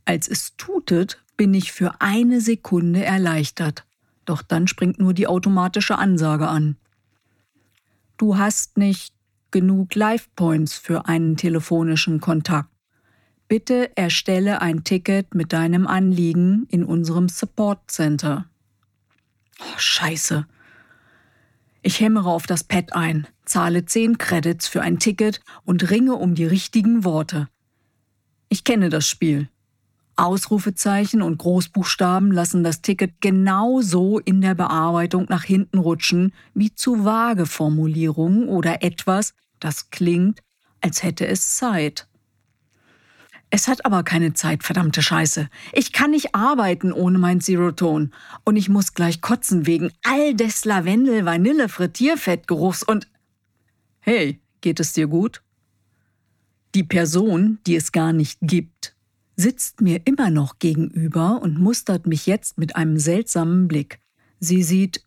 Als 0.05 0.29
es 0.29 0.57
tutet, 0.57 1.23
bin 1.37 1.55
ich 1.55 1.73
für 1.73 2.00
eine 2.00 2.41
Sekunde 2.41 3.05
erleichtert. 3.05 3.87
Doch 4.25 4.43
dann 4.43 4.69
springt 4.69 4.99
nur 4.99 5.14
die 5.14 5.26
automatische 5.26 5.97
Ansage 5.99 6.49
an. 6.49 6.76
Du 8.17 8.37
hast 8.37 8.76
nicht 8.76 9.14
genug 9.50 9.95
Life 9.95 10.29
Points 10.37 10.75
für 10.75 11.07
einen 11.07 11.37
telefonischen 11.37 12.21
Kontakt. 12.21 12.72
Bitte 13.52 13.94
erstelle 13.99 14.62
ein 14.62 14.82
Ticket 14.82 15.35
mit 15.35 15.52
deinem 15.52 15.87
Anliegen 15.87 16.66
in 16.71 16.85
unserem 16.85 17.28
Support 17.28 17.90
Center. 17.90 18.47
Oh, 19.61 19.76
scheiße. 19.78 20.47
Ich 21.82 22.00
hämmere 22.00 22.30
auf 22.30 22.47
das 22.47 22.64
Pad 22.64 22.94
ein, 22.94 23.26
zahle 23.44 23.85
10 23.85 24.16
Credits 24.16 24.68
für 24.68 24.80
ein 24.80 24.99
Ticket 24.99 25.42
und 25.66 25.90
ringe 25.90 26.14
um 26.14 26.35
die 26.35 26.47
richtigen 26.47 27.04
Worte. 27.04 27.50
Ich 28.49 28.64
kenne 28.64 28.88
das 28.88 29.06
Spiel. 29.06 29.50
Ausrufezeichen 30.16 31.21
und 31.21 31.37
Großbuchstaben 31.37 32.32
lassen 32.32 32.64
das 32.64 32.80
Ticket 32.80 33.21
genauso 33.21 34.18
in 34.18 34.40
der 34.40 34.54
Bearbeitung 34.54 35.26
nach 35.28 35.44
hinten 35.44 35.76
rutschen 35.76 36.32
wie 36.54 36.75
zu 36.75 37.04
vage 37.04 37.44
Formulierungen 37.44 38.49
oder 38.49 38.82
etwas, 38.82 39.35
das 39.61 39.90
klingt, 39.90 40.40
als 40.80 41.02
hätte 41.02 41.26
es 41.26 41.56
Zeit. 41.56 42.09
Es 43.54 43.68
hat 43.68 43.85
aber 43.85 44.02
keine 44.02 44.32
Zeit, 44.32 44.62
verdammte 44.62 45.02
Scheiße. 45.02 45.50
Ich 45.75 45.92
kann 45.92 46.12
nicht 46.12 46.35
arbeiten 46.35 46.90
ohne 46.90 47.18
mein 47.18 47.42
Zero-Ton. 47.42 48.11
Und 48.44 48.56
ich 48.56 48.71
muss 48.71 48.94
gleich 48.94 49.21
kotzen 49.21 49.66
wegen 49.66 49.92
all 50.04 50.35
des 50.35 50.64
Lavendel, 50.64 51.26
Vanille, 51.26 51.68
Frittierfettgeruchs 51.68 52.82
und... 52.82 53.09
Hey, 54.00 54.40
geht 54.62 54.80
es 54.80 54.94
dir 54.94 55.06
gut? 55.06 55.42
Die 56.75 56.82
Person, 56.82 57.59
die 57.66 57.76
es 57.76 57.92
gar 57.92 58.14
nicht 58.14 58.38
gibt, 58.40 58.97
sitzt 59.37 59.82
mir 59.82 60.00
immer 60.06 60.30
noch 60.30 60.59
gegenüber 60.59 61.42
und 61.42 61.59
mustert 61.59 62.06
mich 62.06 62.25
jetzt 62.25 62.56
mit 62.56 62.75
einem 62.75 62.99
seltsamen 62.99 63.68
Blick. 63.68 64.00
Sie 64.40 64.62
sieht 64.62 65.04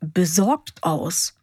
besorgt 0.00 0.84
aus. 0.84 1.34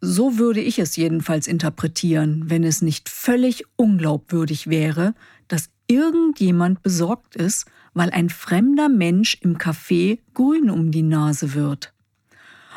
So 0.00 0.38
würde 0.38 0.60
ich 0.60 0.78
es 0.78 0.94
jedenfalls 0.94 1.48
interpretieren, 1.48 2.44
wenn 2.48 2.62
es 2.62 2.80
nicht 2.80 3.08
völlig 3.08 3.64
unglaubwürdig 3.74 4.68
wäre, 4.68 5.14
dass 5.48 5.70
irgendjemand 5.86 6.82
besorgt 6.82 7.36
ist, 7.36 7.66
weil 7.92 8.10
ein 8.10 8.30
fremder 8.30 8.88
Mensch 8.88 9.38
im 9.40 9.58
Café 9.58 10.18
grün 10.34 10.70
um 10.70 10.90
die 10.90 11.02
Nase 11.02 11.54
wird. 11.54 11.92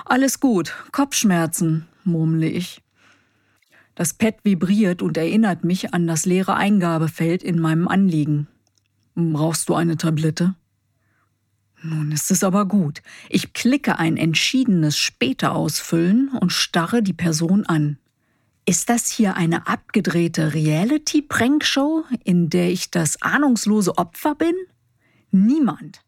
Alles 0.06 0.40
gut, 0.40 0.74
Kopfschmerzen, 0.92 1.88
murmle 2.04 2.48
ich. 2.48 2.82
Das 3.96 4.14
Pad 4.14 4.36
vibriert 4.44 5.02
und 5.02 5.18
erinnert 5.18 5.64
mich 5.64 5.94
an 5.94 6.06
das 6.06 6.26
leere 6.26 6.56
Eingabefeld 6.56 7.42
in 7.42 7.60
meinem 7.60 7.88
Anliegen. 7.88 8.48
Brauchst 9.16 9.70
du 9.70 9.74
eine 9.74 9.98
Tablette? 9.98 10.54
Nun 11.82 12.12
ist 12.12 12.32
es 12.32 12.44
aber 12.44 12.68
gut. 12.68 13.02
Ich 13.30 13.54
klicke 13.54 13.98
ein 13.98 14.18
entschiedenes 14.18 14.98
Später 14.98 15.56
ausfüllen 15.56 16.30
und 16.30 16.52
starre 16.52 17.02
die 17.02 17.14
Person 17.14 17.66
an. 17.66 17.98
Ist 18.70 18.90
das 18.90 19.10
hier 19.10 19.38
eine 19.38 19.66
abgedrehte 19.68 20.54
Reality-Prankshow, 20.54 22.04
in 22.26 22.50
der 22.50 22.70
ich 22.70 22.92
das 22.92 23.22
ahnungslose 23.22 23.98
Opfer 23.98 24.36
bin? 24.36 24.56
Niemand. 25.32 26.02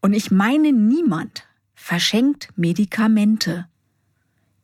Und 0.00 0.14
ich 0.14 0.30
meine 0.30 0.72
niemand 0.72 1.46
verschenkt 1.74 2.48
Medikamente. 2.56 3.68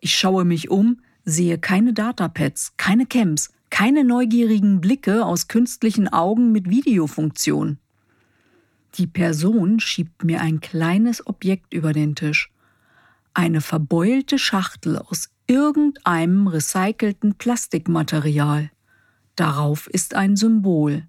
Ich 0.00 0.16
schaue 0.16 0.46
mich 0.46 0.70
um, 0.70 1.02
sehe 1.26 1.58
keine 1.58 1.92
Datapads, 1.92 2.72
keine 2.78 3.04
Camps, 3.04 3.52
keine 3.68 4.04
neugierigen 4.04 4.80
Blicke 4.80 5.26
aus 5.26 5.48
künstlichen 5.48 6.08
Augen 6.08 6.50
mit 6.50 6.70
Videofunktion. 6.70 7.76
Die 8.94 9.06
Person 9.06 9.80
schiebt 9.80 10.24
mir 10.24 10.40
ein 10.40 10.60
kleines 10.60 11.26
Objekt 11.26 11.74
über 11.74 11.92
den 11.92 12.14
Tisch. 12.14 12.50
Eine 13.34 13.60
verbeulte 13.60 14.38
Schachtel 14.38 14.96
aus 14.96 15.28
irgendeinem 15.48 16.46
recycelten 16.46 17.34
Plastikmaterial. 17.34 18.70
Darauf 19.34 19.88
ist 19.88 20.14
ein 20.14 20.36
Symbol. 20.36 21.08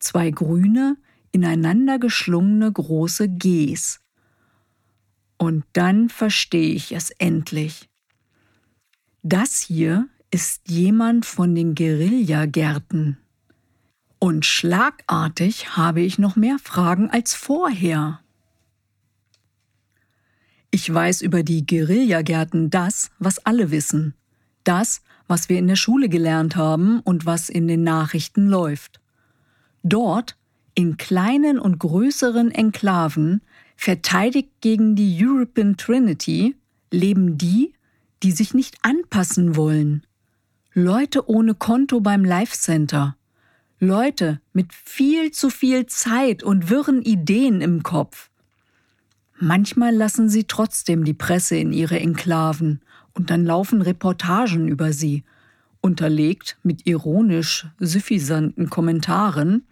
Zwei 0.00 0.30
grüne, 0.30 0.96
ineinander 1.30 1.98
geschlungene 1.98 2.72
große 2.72 3.28
Gs. 3.28 4.00
Und 5.36 5.64
dann 5.72 6.08
verstehe 6.08 6.74
ich 6.74 6.92
es 6.92 7.10
endlich. 7.10 7.88
Das 9.22 9.60
hier 9.60 10.08
ist 10.30 10.68
jemand 10.68 11.26
von 11.26 11.54
den 11.54 11.74
Guerillagärten. 11.74 13.18
Und 14.18 14.44
schlagartig 14.44 15.76
habe 15.76 16.00
ich 16.00 16.18
noch 16.18 16.34
mehr 16.34 16.58
Fragen 16.58 17.10
als 17.10 17.34
vorher. 17.34 18.20
Ich 20.70 20.92
weiß 20.92 21.22
über 21.22 21.42
die 21.42 21.64
Guerillagärten 21.64 22.70
das, 22.70 23.10
was 23.18 23.38
alle 23.46 23.70
wissen. 23.70 24.14
Das, 24.64 25.00
was 25.26 25.48
wir 25.48 25.58
in 25.58 25.66
der 25.66 25.76
Schule 25.76 26.08
gelernt 26.08 26.56
haben 26.56 27.00
und 27.00 27.24
was 27.24 27.48
in 27.48 27.68
den 27.68 27.82
Nachrichten 27.82 28.46
läuft. 28.46 29.00
Dort, 29.82 30.36
in 30.74 30.96
kleinen 30.96 31.58
und 31.58 31.78
größeren 31.78 32.50
Enklaven, 32.50 33.40
verteidigt 33.76 34.50
gegen 34.60 34.94
die 34.94 35.18
European 35.24 35.76
Trinity, 35.76 36.56
leben 36.90 37.38
die, 37.38 37.72
die 38.22 38.32
sich 38.32 38.52
nicht 38.52 38.76
anpassen 38.82 39.56
wollen. 39.56 40.04
Leute 40.74 41.28
ohne 41.28 41.54
Konto 41.54 42.00
beim 42.00 42.24
Life 42.24 42.56
Center. 42.56 43.16
Leute 43.80 44.40
mit 44.52 44.74
viel 44.74 45.30
zu 45.30 45.50
viel 45.50 45.86
Zeit 45.86 46.42
und 46.42 46.68
wirren 46.68 47.02
Ideen 47.02 47.60
im 47.60 47.82
Kopf. 47.82 48.27
Manchmal 49.40 49.94
lassen 49.94 50.28
sie 50.28 50.44
trotzdem 50.44 51.04
die 51.04 51.14
Presse 51.14 51.56
in 51.56 51.72
ihre 51.72 52.00
Enklaven 52.00 52.80
und 53.14 53.30
dann 53.30 53.44
laufen 53.44 53.82
Reportagen 53.82 54.66
über 54.66 54.92
sie, 54.92 55.22
unterlegt 55.80 56.58
mit 56.64 56.86
ironisch 56.86 57.68
suffisanten 57.78 58.68
Kommentaren, 58.68 59.64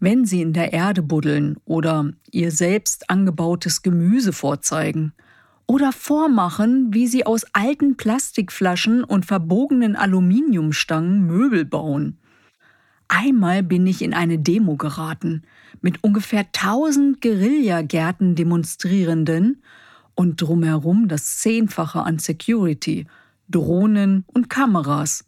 wenn 0.00 0.24
sie 0.24 0.40
in 0.40 0.54
der 0.54 0.72
Erde 0.72 1.02
buddeln 1.02 1.58
oder 1.66 2.10
ihr 2.30 2.50
selbst 2.50 3.10
angebautes 3.10 3.82
Gemüse 3.82 4.32
vorzeigen 4.32 5.12
oder 5.66 5.92
vormachen, 5.92 6.88
wie 6.92 7.06
sie 7.06 7.26
aus 7.26 7.44
alten 7.52 7.96
Plastikflaschen 7.96 9.04
und 9.04 9.26
verbogenen 9.26 9.94
Aluminiumstangen 9.94 11.26
Möbel 11.26 11.64
bauen. 11.64 12.18
Einmal 13.14 13.62
bin 13.62 13.86
ich 13.86 14.00
in 14.00 14.14
eine 14.14 14.38
Demo 14.38 14.76
geraten 14.76 15.42
mit 15.82 16.02
ungefähr 16.02 16.46
1000 16.46 17.20
Guerillagärten 17.20 18.36
Demonstrierenden 18.36 19.62
und 20.14 20.40
drumherum 20.40 21.08
das 21.08 21.36
Zehnfache 21.36 22.04
an 22.04 22.18
Security, 22.18 23.06
Drohnen 23.50 24.24
und 24.28 24.48
Kameras. 24.48 25.26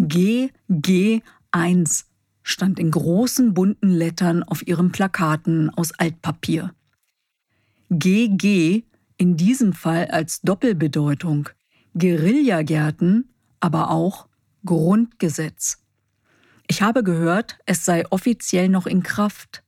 GG1 0.00 1.22
stand 2.42 2.80
in 2.80 2.90
großen 2.90 3.54
bunten 3.54 3.90
Lettern 3.90 4.42
auf 4.42 4.66
ihren 4.66 4.90
Plakaten 4.90 5.70
aus 5.70 5.92
Altpapier. 5.92 6.74
GG 7.90 8.82
in 9.16 9.36
diesem 9.36 9.72
Fall 9.72 10.06
als 10.06 10.40
Doppelbedeutung, 10.40 11.50
Guerillagärten, 11.96 13.30
aber 13.60 13.90
auch 13.90 14.26
Grundgesetz. 14.64 15.85
Ich 16.68 16.82
habe 16.82 17.04
gehört, 17.04 17.58
es 17.66 17.84
sei 17.84 18.04
offiziell 18.10 18.68
noch 18.68 18.86
in 18.86 19.02
Kraft. 19.02 19.62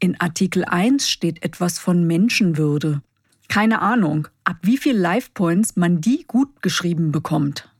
In 0.00 0.20
Artikel 0.20 0.64
1 0.64 1.08
steht 1.08 1.44
etwas 1.44 1.78
von 1.78 2.06
Menschenwürde. 2.06 3.02
Keine 3.48 3.80
Ahnung, 3.80 4.28
ab 4.42 4.56
wie 4.62 4.78
viel 4.78 4.96
Life 4.96 5.30
Points 5.34 5.76
man 5.76 6.00
die 6.00 6.24
gut 6.26 6.60
geschrieben 6.60 7.12
bekommt. 7.12 7.70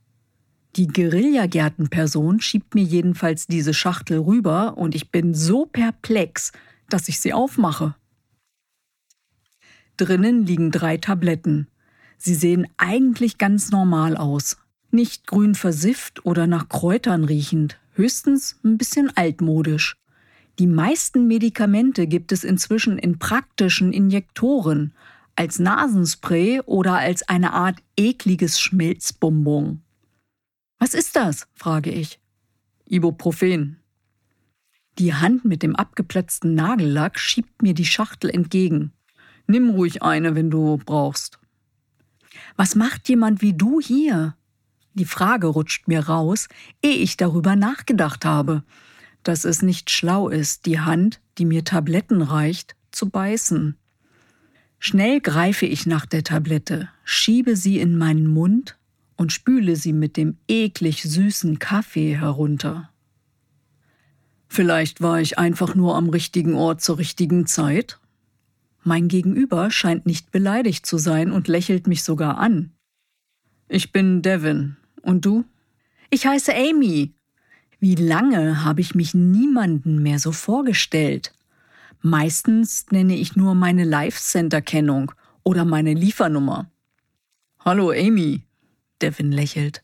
Die 0.77 0.87
Guerillagärtenperson 0.87 2.39
schiebt 2.41 2.75
mir 2.75 2.83
jedenfalls 2.83 3.47
diese 3.47 3.73
Schachtel 3.73 4.19
rüber 4.19 4.77
und 4.77 4.95
ich 4.95 5.11
bin 5.11 5.33
so 5.33 5.65
perplex, 5.65 6.51
dass 6.89 7.07
ich 7.07 7.19
sie 7.19 7.33
aufmache. 7.33 7.95
Drinnen 9.97 10.45
liegen 10.45 10.71
drei 10.71 10.97
Tabletten. 10.97 11.67
Sie 12.17 12.35
sehen 12.35 12.67
eigentlich 12.77 13.37
ganz 13.37 13.71
normal 13.71 14.17
aus. 14.17 14.57
Nicht 14.91 15.27
grün 15.27 15.55
versifft 15.55 16.25
oder 16.25 16.47
nach 16.47 16.69
Kräutern 16.69 17.23
riechend, 17.23 17.79
höchstens 17.95 18.59
ein 18.63 18.77
bisschen 18.77 19.15
altmodisch. 19.15 19.97
Die 20.59 20.67
meisten 20.67 21.27
Medikamente 21.27 22.07
gibt 22.07 22.31
es 22.31 22.43
inzwischen 22.43 22.97
in 22.97 23.19
praktischen 23.19 23.91
Injektoren, 23.91 24.93
als 25.35 25.59
Nasenspray 25.59 26.61
oder 26.61 26.93
als 26.93 27.27
eine 27.27 27.53
Art 27.53 27.79
ekliges 27.97 28.59
Schmelzbonbon. 28.59 29.81
Was 30.79 30.93
ist 30.93 31.15
das? 31.15 31.47
frage 31.53 31.91
ich. 31.91 32.19
Ibuprofen. 32.85 33.79
Die 34.97 35.13
Hand 35.13 35.43
mit 35.43 35.61
dem 35.61 35.75
abgeplatzten 35.75 36.55
Nagellack 36.55 37.19
schiebt 37.19 37.61
mir 37.61 37.73
die 37.73 37.85
Schachtel 37.85 38.29
entgegen. 38.29 38.93
Nimm 39.47 39.71
ruhig 39.71 40.03
eine, 40.03 40.35
wenn 40.35 40.49
du 40.49 40.77
brauchst. 40.77 41.39
Was 42.55 42.75
macht 42.75 43.09
jemand 43.09 43.41
wie 43.41 43.53
du 43.53 43.81
hier? 43.81 44.35
Die 44.95 45.05
Frage 45.05 45.47
rutscht 45.47 45.89
mir 45.89 46.07
raus, 46.07 46.47
ehe 46.81 46.95
ich 46.95 47.17
darüber 47.17 47.57
nachgedacht 47.57 48.23
habe, 48.23 48.63
dass 49.23 49.43
es 49.43 49.61
nicht 49.61 49.89
schlau 49.89 50.29
ist, 50.29 50.65
die 50.65 50.79
Hand, 50.79 51.19
die 51.37 51.43
mir 51.43 51.65
Tabletten 51.65 52.21
reicht, 52.21 52.77
zu 52.91 53.09
beißen. 53.09 53.75
Schnell 54.79 55.19
greife 55.19 55.65
ich 55.65 55.85
nach 55.85 56.05
der 56.05 56.23
Tablette, 56.23 56.87
schiebe 57.03 57.57
sie 57.57 57.79
in 57.79 57.97
meinen 57.97 58.27
Mund 58.27 58.77
und 59.17 59.33
spüle 59.33 59.75
sie 59.75 59.91
mit 59.91 60.15
dem 60.15 60.37
eklig 60.47 61.03
süßen 61.03 61.59
Kaffee 61.59 62.15
herunter. 62.17 62.89
Vielleicht 64.47 65.01
war 65.01 65.19
ich 65.19 65.37
einfach 65.37 65.75
nur 65.75 65.95
am 65.95 66.09
richtigen 66.09 66.53
Ort 66.53 66.81
zur 66.81 66.99
richtigen 66.99 67.47
Zeit. 67.47 67.99
Mein 68.83 69.09
Gegenüber 69.09 69.71
scheint 69.71 70.05
nicht 70.05 70.31
beleidigt 70.31 70.85
zu 70.85 70.97
sein 70.97 71.33
und 71.33 71.49
lächelt 71.49 71.87
mich 71.87 72.03
sogar 72.03 72.37
an. 72.37 72.71
Ich 73.67 73.91
bin 73.91 74.21
Devin. 74.21 74.77
Und 75.05 75.23
du? 75.23 75.45
Ich 76.09 76.25
heiße 76.25 76.51
Amy. 76.53 77.13
Wie 77.79 77.93
lange 77.93 78.63
habe 78.65 78.81
ich 78.81 78.95
mich 78.95 79.13
niemanden 79.13 80.01
mehr 80.01 80.17
so 80.17 80.31
vorgestellt? 80.31 81.31
Meistens 82.01 82.87
nenne 82.89 83.15
ich 83.15 83.35
nur 83.35 83.53
meine 83.53 83.83
Live-Center-Kennung 83.83 85.11
oder 85.43 85.63
meine 85.63 85.93
Liefernummer. 85.93 86.71
Hallo 87.59 87.91
Amy, 87.91 88.47
Devin 88.99 89.31
lächelt. 89.31 89.83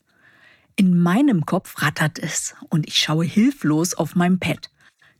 In 0.76 0.98
meinem 0.98 1.46
Kopf 1.46 1.84
rattert 1.84 2.18
es 2.18 2.56
und 2.70 2.88
ich 2.88 2.98
schaue 2.98 3.26
hilflos 3.26 3.94
auf 3.94 4.16
mein 4.16 4.40
Pad. 4.40 4.72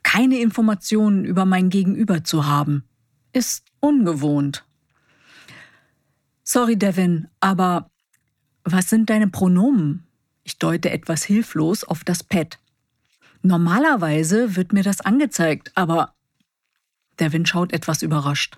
Keine 0.02 0.40
Informationen 0.40 1.26
über 1.26 1.46
mein 1.46 1.70
Gegenüber 1.70 2.24
zu 2.24 2.48
haben, 2.48 2.86
ist 3.34 3.66
ungewohnt. 3.80 4.66
Sorry, 6.44 6.76
Devin, 6.76 7.28
aber 7.40 7.91
was 8.64 8.90
sind 8.90 9.10
deine 9.10 9.28
Pronomen? 9.28 10.06
Ich 10.44 10.58
deute 10.58 10.90
etwas 10.90 11.24
hilflos 11.24 11.84
auf 11.84 12.04
das 12.04 12.24
Pad. 12.24 12.60
Normalerweise 13.44 14.56
wird 14.56 14.74
mir 14.74 14.84
das 14.84 15.02
angezeigt, 15.02 15.72
aber 15.76 16.14
Devin 17.20 17.46
schaut 17.46 17.74
etwas 17.74 18.02
überrascht. 18.02 18.58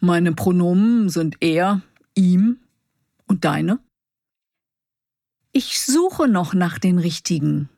Meine 0.00 0.32
Pronomen 0.32 1.08
sind 1.08 1.36
er, 1.40 1.82
ihm 2.14 2.58
und 3.26 3.44
deine? 3.44 3.80
Ich 5.52 5.80
suche 5.80 6.28
noch 6.28 6.54
nach 6.54 6.78
den 6.78 6.98
richtigen. 6.98 7.68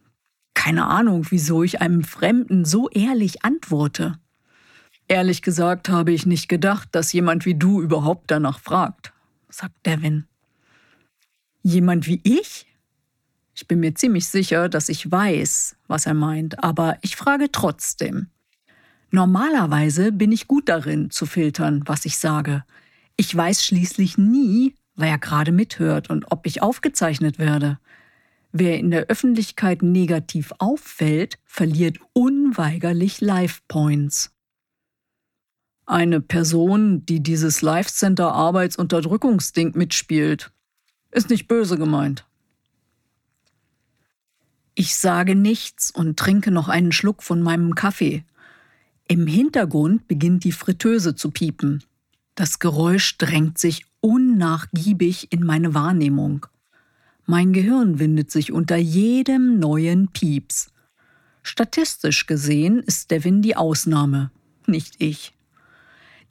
Keine 0.54 0.86
Ahnung, 0.86 1.26
wieso 1.30 1.62
ich 1.62 1.80
einem 1.80 2.04
Fremden 2.04 2.64
so 2.64 2.90
ehrlich 2.90 3.44
antworte. 3.44 4.18
Ehrlich 5.08 5.42
gesagt 5.42 5.88
habe 5.88 6.12
ich 6.12 6.26
nicht 6.26 6.48
gedacht, 6.48 6.88
dass 6.92 7.12
jemand 7.12 7.46
wie 7.46 7.54
du 7.54 7.80
überhaupt 7.80 8.30
danach 8.30 8.60
fragt, 8.60 9.12
sagt 9.48 9.74
Devin. 9.86 10.26
Jemand 11.62 12.06
wie 12.06 12.20
ich? 12.22 12.66
Ich 13.54 13.66
bin 13.66 13.80
mir 13.80 13.94
ziemlich 13.94 14.26
sicher, 14.26 14.68
dass 14.68 14.88
ich 14.88 15.10
weiß, 15.10 15.76
was 15.86 16.06
er 16.06 16.14
meint, 16.14 16.62
aber 16.64 16.96
ich 17.02 17.16
frage 17.16 17.52
trotzdem. 17.52 18.28
Normalerweise 19.10 20.12
bin 20.12 20.32
ich 20.32 20.46
gut 20.46 20.68
darin, 20.68 21.10
zu 21.10 21.26
filtern, 21.26 21.82
was 21.86 22.04
ich 22.06 22.16
sage. 22.16 22.64
Ich 23.16 23.36
weiß 23.36 23.64
schließlich 23.64 24.16
nie, 24.16 24.74
wer 24.94 25.18
gerade 25.18 25.52
mithört 25.52 26.08
und 26.08 26.30
ob 26.30 26.46
ich 26.46 26.62
aufgezeichnet 26.62 27.38
werde. 27.38 27.78
Wer 28.52 28.78
in 28.78 28.90
der 28.90 29.06
Öffentlichkeit 29.06 29.82
negativ 29.82 30.52
auffällt, 30.58 31.38
verliert 31.44 31.98
unweigerlich 32.12 33.20
Life 33.20 33.60
Points. 33.68 34.32
Eine 35.86 36.20
Person, 36.20 37.04
die 37.04 37.20
dieses 37.20 37.62
Life 37.62 37.90
Center 37.90 38.32
Arbeitsunterdrückungsding 38.32 39.72
mitspielt, 39.76 40.52
ist 41.10 41.30
nicht 41.30 41.48
böse 41.48 41.76
gemeint. 41.76 42.24
Ich 44.74 44.96
sage 44.96 45.34
nichts 45.34 45.90
und 45.90 46.18
trinke 46.18 46.50
noch 46.50 46.68
einen 46.68 46.92
Schluck 46.92 47.22
von 47.22 47.42
meinem 47.42 47.74
Kaffee. 47.74 48.24
Im 49.08 49.26
Hintergrund 49.26 50.06
beginnt 50.08 50.44
die 50.44 50.52
Fritteuse 50.52 51.14
zu 51.14 51.30
piepen. 51.30 51.82
Das 52.34 52.58
Geräusch 52.60 53.18
drängt 53.18 53.58
sich 53.58 53.84
unnachgiebig 54.00 55.32
in 55.32 55.44
meine 55.44 55.74
Wahrnehmung. 55.74 56.46
Mein 57.26 57.52
Gehirn 57.52 57.98
windet 57.98 58.30
sich 58.30 58.52
unter 58.52 58.76
jedem 58.76 59.58
neuen 59.58 60.08
Pieps. 60.08 60.70
Statistisch 61.42 62.26
gesehen 62.26 62.78
ist 62.78 63.10
Devin 63.10 63.42
die 63.42 63.56
Ausnahme, 63.56 64.30
nicht 64.66 64.96
ich. 64.98 65.34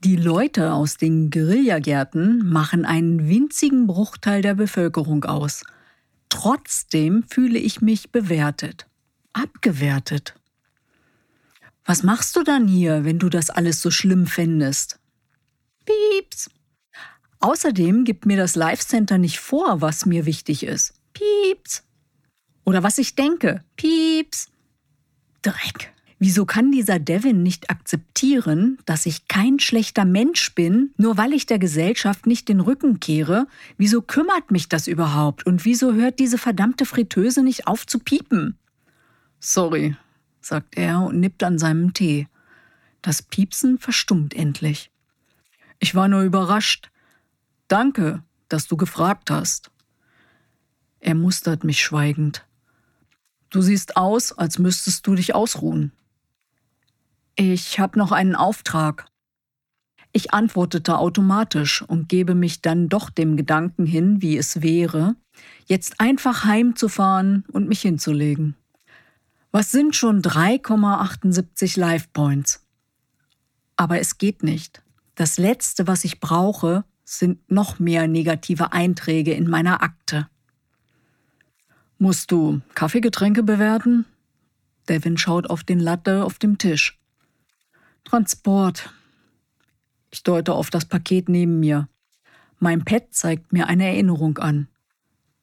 Die 0.05 0.15
Leute 0.15 0.71
aus 0.71 0.95
den 0.95 1.29
Guerillagärten 1.29 2.49
machen 2.49 2.85
einen 2.85 3.27
winzigen 3.27 3.85
Bruchteil 3.85 4.41
der 4.41 4.55
Bevölkerung 4.55 5.25
aus. 5.25 5.63
Trotzdem 6.29 7.25
fühle 7.29 7.59
ich 7.59 7.81
mich 7.81 8.09
bewertet, 8.09 8.87
abgewertet. 9.33 10.35
Was 11.83 12.03
machst 12.03 12.37
du 12.37 12.43
dann 12.43 12.65
hier, 12.65 13.03
wenn 13.03 13.19
du 13.19 13.27
das 13.27 13.49
alles 13.49 13.81
so 13.81 13.91
schlimm 13.91 14.25
findest? 14.25 14.99
Pieps. 15.85 16.49
Außerdem 17.41 18.05
gibt 18.05 18.25
mir 18.25 18.37
das 18.37 18.55
Life 18.55 18.85
Center 18.85 19.17
nicht 19.17 19.39
vor, 19.39 19.81
was 19.81 20.05
mir 20.05 20.25
wichtig 20.25 20.63
ist. 20.63 20.93
Pieps. 21.13 21.83
Oder 22.63 22.83
was 22.83 22.99
ich 22.99 23.15
denke. 23.15 23.65
Pieps. 23.75 24.47
Dreck. 25.41 25.91
Wieso 26.21 26.45
kann 26.45 26.69
dieser 26.73 26.99
Devin 26.99 27.43
nicht 27.43 27.69
akzeptieren, 27.69 28.77
dass 28.85 29.05
ich 29.05 29.29
kein 29.29 29.57
schlechter 29.57 30.03
Mensch 30.03 30.53
bin, 30.53 30.93
nur 30.97 31.15
weil 31.15 31.31
ich 31.31 31.45
der 31.45 31.59
Gesellschaft 31.59 32.27
nicht 32.27 32.49
den 32.49 32.59
Rücken 32.59 32.99
kehre? 32.99 33.47
Wieso 33.77 34.01
kümmert 34.01 34.51
mich 34.51 34.67
das 34.67 34.87
überhaupt? 34.87 35.45
Und 35.45 35.63
wieso 35.63 35.93
hört 35.93 36.19
diese 36.19 36.37
verdammte 36.37 36.85
Fritteuse 36.85 37.41
nicht 37.41 37.67
auf 37.67 37.87
zu 37.87 37.99
piepen? 37.99 38.57
Sorry, 39.39 39.95
sagt 40.41 40.77
er 40.77 41.03
und 41.03 41.21
nippt 41.21 41.41
an 41.41 41.57
seinem 41.57 41.93
Tee. 41.93 42.27
Das 43.01 43.21
Piepsen 43.21 43.79
verstummt 43.79 44.33
endlich. 44.33 44.91
Ich 45.79 45.95
war 45.95 46.09
nur 46.09 46.23
überrascht. 46.23 46.91
Danke, 47.69 48.23
dass 48.49 48.67
du 48.67 48.75
gefragt 48.75 49.31
hast. 49.31 49.71
Er 50.99 51.15
mustert 51.15 51.63
mich 51.63 51.81
schweigend. 51.81 52.45
Du 53.49 53.61
siehst 53.61 53.95
aus, 53.95 54.33
als 54.33 54.59
müsstest 54.59 55.07
du 55.07 55.15
dich 55.15 55.33
ausruhen. 55.33 55.93
Ich 57.41 57.79
habe 57.79 57.97
noch 57.97 58.11
einen 58.11 58.35
Auftrag. 58.35 59.05
Ich 60.11 60.33
antwortete 60.33 60.97
automatisch 60.97 61.81
und 61.81 62.09
gebe 62.09 62.35
mich 62.35 62.61
dann 62.61 62.89
doch 62.89 63.09
dem 63.09 63.37
Gedanken 63.37 63.85
hin, 63.85 64.21
wie 64.21 64.35
es 64.35 64.61
wäre, 64.61 65.15
jetzt 65.65 66.01
einfach 66.01 66.43
heimzufahren 66.43 67.45
und 67.49 67.69
mich 67.69 67.79
hinzulegen. 67.79 68.55
Was 69.53 69.71
sind 69.71 69.95
schon 69.95 70.21
3,78 70.21 71.79
Life 71.79 72.09
Points? 72.11 72.67
Aber 73.77 74.01
es 74.01 74.17
geht 74.17 74.43
nicht. 74.43 74.83
Das 75.15 75.37
Letzte, 75.37 75.87
was 75.87 76.03
ich 76.03 76.19
brauche, 76.19 76.83
sind 77.05 77.49
noch 77.49 77.79
mehr 77.79 78.09
negative 78.09 78.73
Einträge 78.73 79.31
in 79.31 79.49
meiner 79.49 79.81
Akte. 79.81 80.27
Musst 81.99 82.31
du 82.31 82.59
Kaffeegetränke 82.75 83.43
bewerten? 83.43 84.03
Devin 84.89 85.17
schaut 85.17 85.49
auf 85.49 85.63
den 85.63 85.79
Latte 85.79 86.25
auf 86.25 86.37
dem 86.37 86.57
Tisch. 86.57 86.98
Transport. 88.03 88.93
Ich 90.11 90.23
deute 90.23 90.53
auf 90.53 90.69
das 90.69 90.85
Paket 90.85 91.29
neben 91.29 91.59
mir. 91.59 91.87
Mein 92.59 92.83
Pad 92.83 93.13
zeigt 93.13 93.53
mir 93.53 93.67
eine 93.67 93.87
Erinnerung 93.87 94.37
an. 94.37 94.67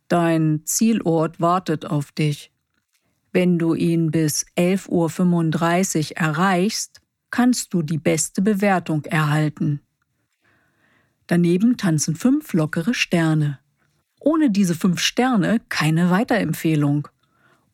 Dein 0.08 0.62
Zielort 0.64 1.40
wartet 1.40 1.86
auf 1.86 2.12
dich. 2.12 2.52
Wenn 3.32 3.58
du 3.58 3.74
ihn 3.74 4.10
bis 4.10 4.46
11.35 4.56 6.10
Uhr 6.10 6.16
erreichst, 6.16 7.00
kannst 7.30 7.74
du 7.74 7.82
die 7.82 7.98
beste 7.98 8.42
Bewertung 8.42 9.04
erhalten. 9.04 9.80
Daneben 11.26 11.76
tanzen 11.76 12.14
fünf 12.14 12.52
lockere 12.52 12.94
Sterne. 12.94 13.58
Ohne 14.20 14.50
diese 14.50 14.74
fünf 14.74 15.00
Sterne 15.00 15.60
keine 15.68 16.10
Weiterempfehlung. 16.10 17.08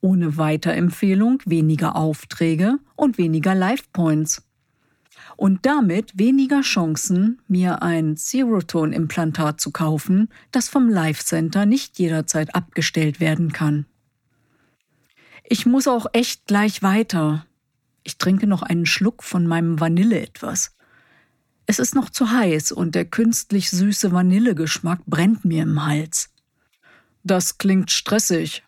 Ohne 0.01 0.37
Weiterempfehlung 0.37 1.43
weniger 1.45 1.97
Aufträge 1.97 2.79
und 2.97 3.19
weniger 3.19 3.55
Life 3.55 3.85
Points. 3.93 4.43
Und 5.37 5.67
damit 5.67 6.19
weniger 6.19 6.61
Chancen, 6.63 7.41
mir 7.49 7.83
ein 7.83 8.17
Zeroton-Implantat 8.17 9.61
zu 9.61 9.71
kaufen, 9.71 10.29
das 10.51 10.69
vom 10.69 10.89
Life 10.89 11.25
Center 11.25 11.67
nicht 11.67 11.99
jederzeit 11.99 12.55
abgestellt 12.55 13.21
werden 13.21 13.53
kann. 13.53 13.87
Ich 15.45 15.67
muss 15.67 15.89
auch 15.89 16.07
echt 16.13 16.47
gleich 16.47 16.83
weiter. 16.83 17.47
Ich 18.05 18.19
trinke 18.19 18.47
noch 18.47 18.63
einen 18.63 18.87
Schluck 18.87 19.23
von 19.23 19.47
meinem 19.47 19.81
Vanille 19.81 20.21
etwas. 20.21 20.75
Es 21.67 21.79
ist 21.79 21.95
noch 21.95 22.11
zu 22.11 22.31
heiß 22.31 22.73
und 22.73 22.95
der 22.95 23.05
künstlich 23.05 23.71
süße 23.71 24.13
Vanillegeschmack 24.13 25.05
brennt 25.07 25.45
mir 25.45 25.63
im 25.63 25.85
Hals. 25.85 26.31
Das 27.25 27.59
klingt 27.59 27.91
stressig. 27.91 28.65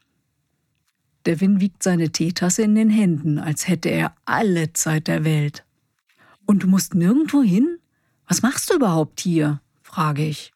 Devin 1.27 1.61
wiegt 1.61 1.83
seine 1.83 2.11
Teetasse 2.11 2.62
in 2.62 2.75
den 2.75 2.90
Händen, 2.90 3.38
als 3.38 3.67
hätte 3.67 3.88
er 3.88 4.14
alle 4.25 4.73
Zeit 4.75 5.09
der 5.09 5.25
Welt. 5.25 5.64
Und 6.46 6.62
du 6.62 6.66
musst 6.66 6.94
nirgendwo 6.94 7.42
hin? 7.42 7.78
Was 8.26 8.42
machst 8.42 8.70
du 8.70 8.74
überhaupt 8.74 9.20
hier? 9.20 9.61
frage 9.83 10.24
ich. 10.24 10.52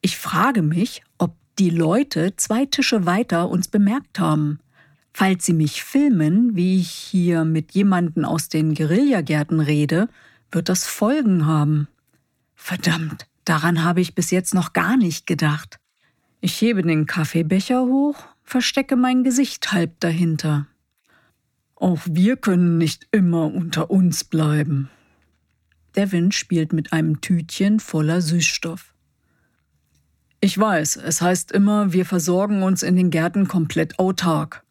Ich 0.00 0.16
frage 0.16 0.62
mich, 0.62 1.02
ob 1.18 1.36
die 1.58 1.70
Leute 1.70 2.36
zwei 2.36 2.66
Tische 2.66 3.06
weiter 3.06 3.48
uns 3.48 3.68
bemerkt 3.68 4.18
haben. 4.18 4.60
Falls 5.12 5.46
sie 5.46 5.54
mich 5.54 5.82
filmen, 5.82 6.54
wie 6.56 6.78
ich 6.78 6.90
hier 6.90 7.44
mit 7.44 7.72
jemanden 7.72 8.24
aus 8.24 8.48
den 8.48 8.74
Guerillagärten 8.74 9.60
rede, 9.60 10.08
wird 10.50 10.68
das 10.68 10.86
Folgen 10.86 11.46
haben. 11.46 11.88
Verdammt, 12.54 13.26
daran 13.44 13.82
habe 13.82 14.00
ich 14.00 14.14
bis 14.14 14.30
jetzt 14.30 14.54
noch 14.54 14.74
gar 14.74 14.96
nicht 14.96 15.26
gedacht. 15.26 15.78
Ich 16.40 16.60
hebe 16.60 16.82
den 16.82 17.06
Kaffeebecher 17.06 17.82
hoch, 17.86 18.26
verstecke 18.42 18.94
mein 18.96 19.24
Gesicht 19.24 19.72
halb 19.72 19.98
dahinter. 20.00 20.66
Auch 21.76 22.00
wir 22.06 22.36
können 22.36 22.78
nicht 22.78 23.06
immer 23.12 23.52
unter 23.52 23.90
uns 23.90 24.24
bleiben. 24.24 24.90
Devin 25.94 26.32
spielt 26.32 26.72
mit 26.72 26.92
einem 26.92 27.20
Tütchen 27.20 27.80
voller 27.80 28.20
Süßstoff. 28.20 28.94
Ich 30.40 30.58
weiß, 30.58 30.96
es 30.96 31.20
heißt 31.20 31.52
immer, 31.52 31.92
wir 31.92 32.04
versorgen 32.04 32.62
uns 32.62 32.82
in 32.82 32.96
den 32.96 33.10
Gärten 33.10 33.48
komplett 33.48 33.98
autark. 33.98 34.62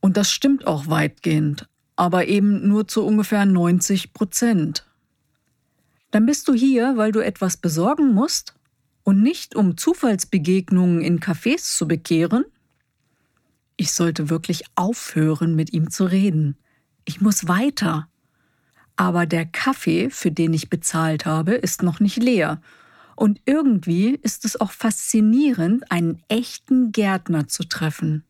Und 0.00 0.16
das 0.16 0.30
stimmt 0.30 0.66
auch 0.66 0.88
weitgehend, 0.88 1.68
aber 1.96 2.26
eben 2.26 2.66
nur 2.66 2.88
zu 2.88 3.04
ungefähr 3.04 3.44
90 3.44 4.12
Prozent. 4.12 4.86
Dann 6.10 6.26
bist 6.26 6.48
du 6.48 6.54
hier, 6.54 6.96
weil 6.96 7.12
du 7.12 7.20
etwas 7.20 7.58
besorgen 7.58 8.14
musst 8.14 8.54
und 9.04 9.22
nicht 9.22 9.54
um 9.54 9.76
Zufallsbegegnungen 9.76 11.00
in 11.00 11.20
Cafés 11.20 11.76
zu 11.76 11.86
bekehren? 11.86 12.44
Ich 13.80 13.92
sollte 13.92 14.28
wirklich 14.28 14.64
aufhören, 14.74 15.56
mit 15.56 15.72
ihm 15.72 15.90
zu 15.90 16.04
reden. 16.04 16.58
Ich 17.06 17.22
muss 17.22 17.48
weiter. 17.48 18.08
Aber 18.94 19.24
der 19.24 19.46
Kaffee, 19.46 20.10
für 20.10 20.30
den 20.30 20.52
ich 20.52 20.68
bezahlt 20.68 21.24
habe, 21.24 21.52
ist 21.52 21.82
noch 21.82 21.98
nicht 21.98 22.18
leer. 22.22 22.60
Und 23.16 23.40
irgendwie 23.46 24.16
ist 24.16 24.44
es 24.44 24.60
auch 24.60 24.72
faszinierend, 24.72 25.90
einen 25.90 26.22
echten 26.28 26.92
Gärtner 26.92 27.48
zu 27.48 27.64
treffen. 27.64 28.22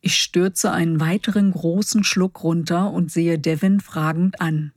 Ich 0.00 0.22
stürze 0.22 0.70
einen 0.70 1.00
weiteren 1.00 1.50
großen 1.50 2.04
Schluck 2.04 2.44
runter 2.44 2.92
und 2.92 3.10
sehe 3.10 3.36
Devin 3.40 3.80
fragend 3.80 4.40
an. 4.40 4.70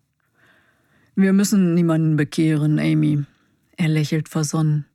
Wir 1.14 1.32
müssen 1.32 1.76
niemanden 1.76 2.16
bekehren, 2.16 2.80
Amy. 2.80 3.24
Er 3.76 3.90
lächelt 3.90 4.30
versonnen. 4.30 4.87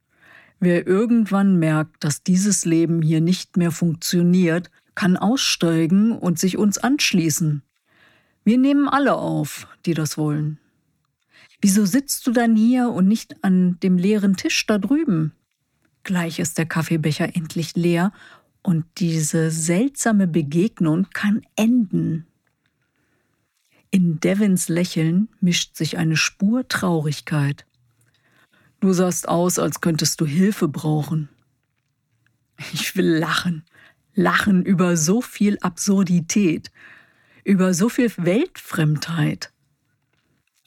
Wer 0.64 0.86
irgendwann 0.86 1.58
merkt, 1.58 2.04
dass 2.04 2.22
dieses 2.22 2.64
Leben 2.64 3.02
hier 3.02 3.20
nicht 3.20 3.56
mehr 3.56 3.72
funktioniert, 3.72 4.70
kann 4.94 5.16
aussteigen 5.16 6.12
und 6.12 6.38
sich 6.38 6.56
uns 6.56 6.78
anschließen. 6.78 7.62
Wir 8.44 8.58
nehmen 8.58 8.88
alle 8.88 9.16
auf, 9.16 9.66
die 9.86 9.94
das 9.94 10.16
wollen. 10.16 10.60
Wieso 11.60 11.84
sitzt 11.84 12.28
du 12.28 12.30
dann 12.30 12.54
hier 12.54 12.90
und 12.90 13.08
nicht 13.08 13.42
an 13.42 13.80
dem 13.82 13.98
leeren 13.98 14.36
Tisch 14.36 14.64
da 14.64 14.78
drüben? 14.78 15.32
Gleich 16.04 16.38
ist 16.38 16.58
der 16.58 16.66
Kaffeebecher 16.66 17.34
endlich 17.34 17.74
leer 17.74 18.12
und 18.62 18.84
diese 18.98 19.50
seltsame 19.50 20.28
Begegnung 20.28 21.08
kann 21.12 21.42
enden. 21.56 22.28
In 23.90 24.20
Devins 24.20 24.68
Lächeln 24.68 25.28
mischt 25.40 25.74
sich 25.74 25.98
eine 25.98 26.16
Spur 26.16 26.68
Traurigkeit. 26.68 27.66
Du 28.82 28.92
sahst 28.92 29.28
aus, 29.28 29.60
als 29.60 29.80
könntest 29.80 30.20
du 30.20 30.26
Hilfe 30.26 30.66
brauchen. 30.66 31.28
Ich 32.72 32.96
will 32.96 33.06
lachen. 33.06 33.62
Lachen 34.12 34.64
über 34.64 34.96
so 34.96 35.20
viel 35.20 35.56
Absurdität, 35.60 36.72
über 37.44 37.74
so 37.74 37.88
viel 37.88 38.10
Weltfremdheit. 38.16 39.52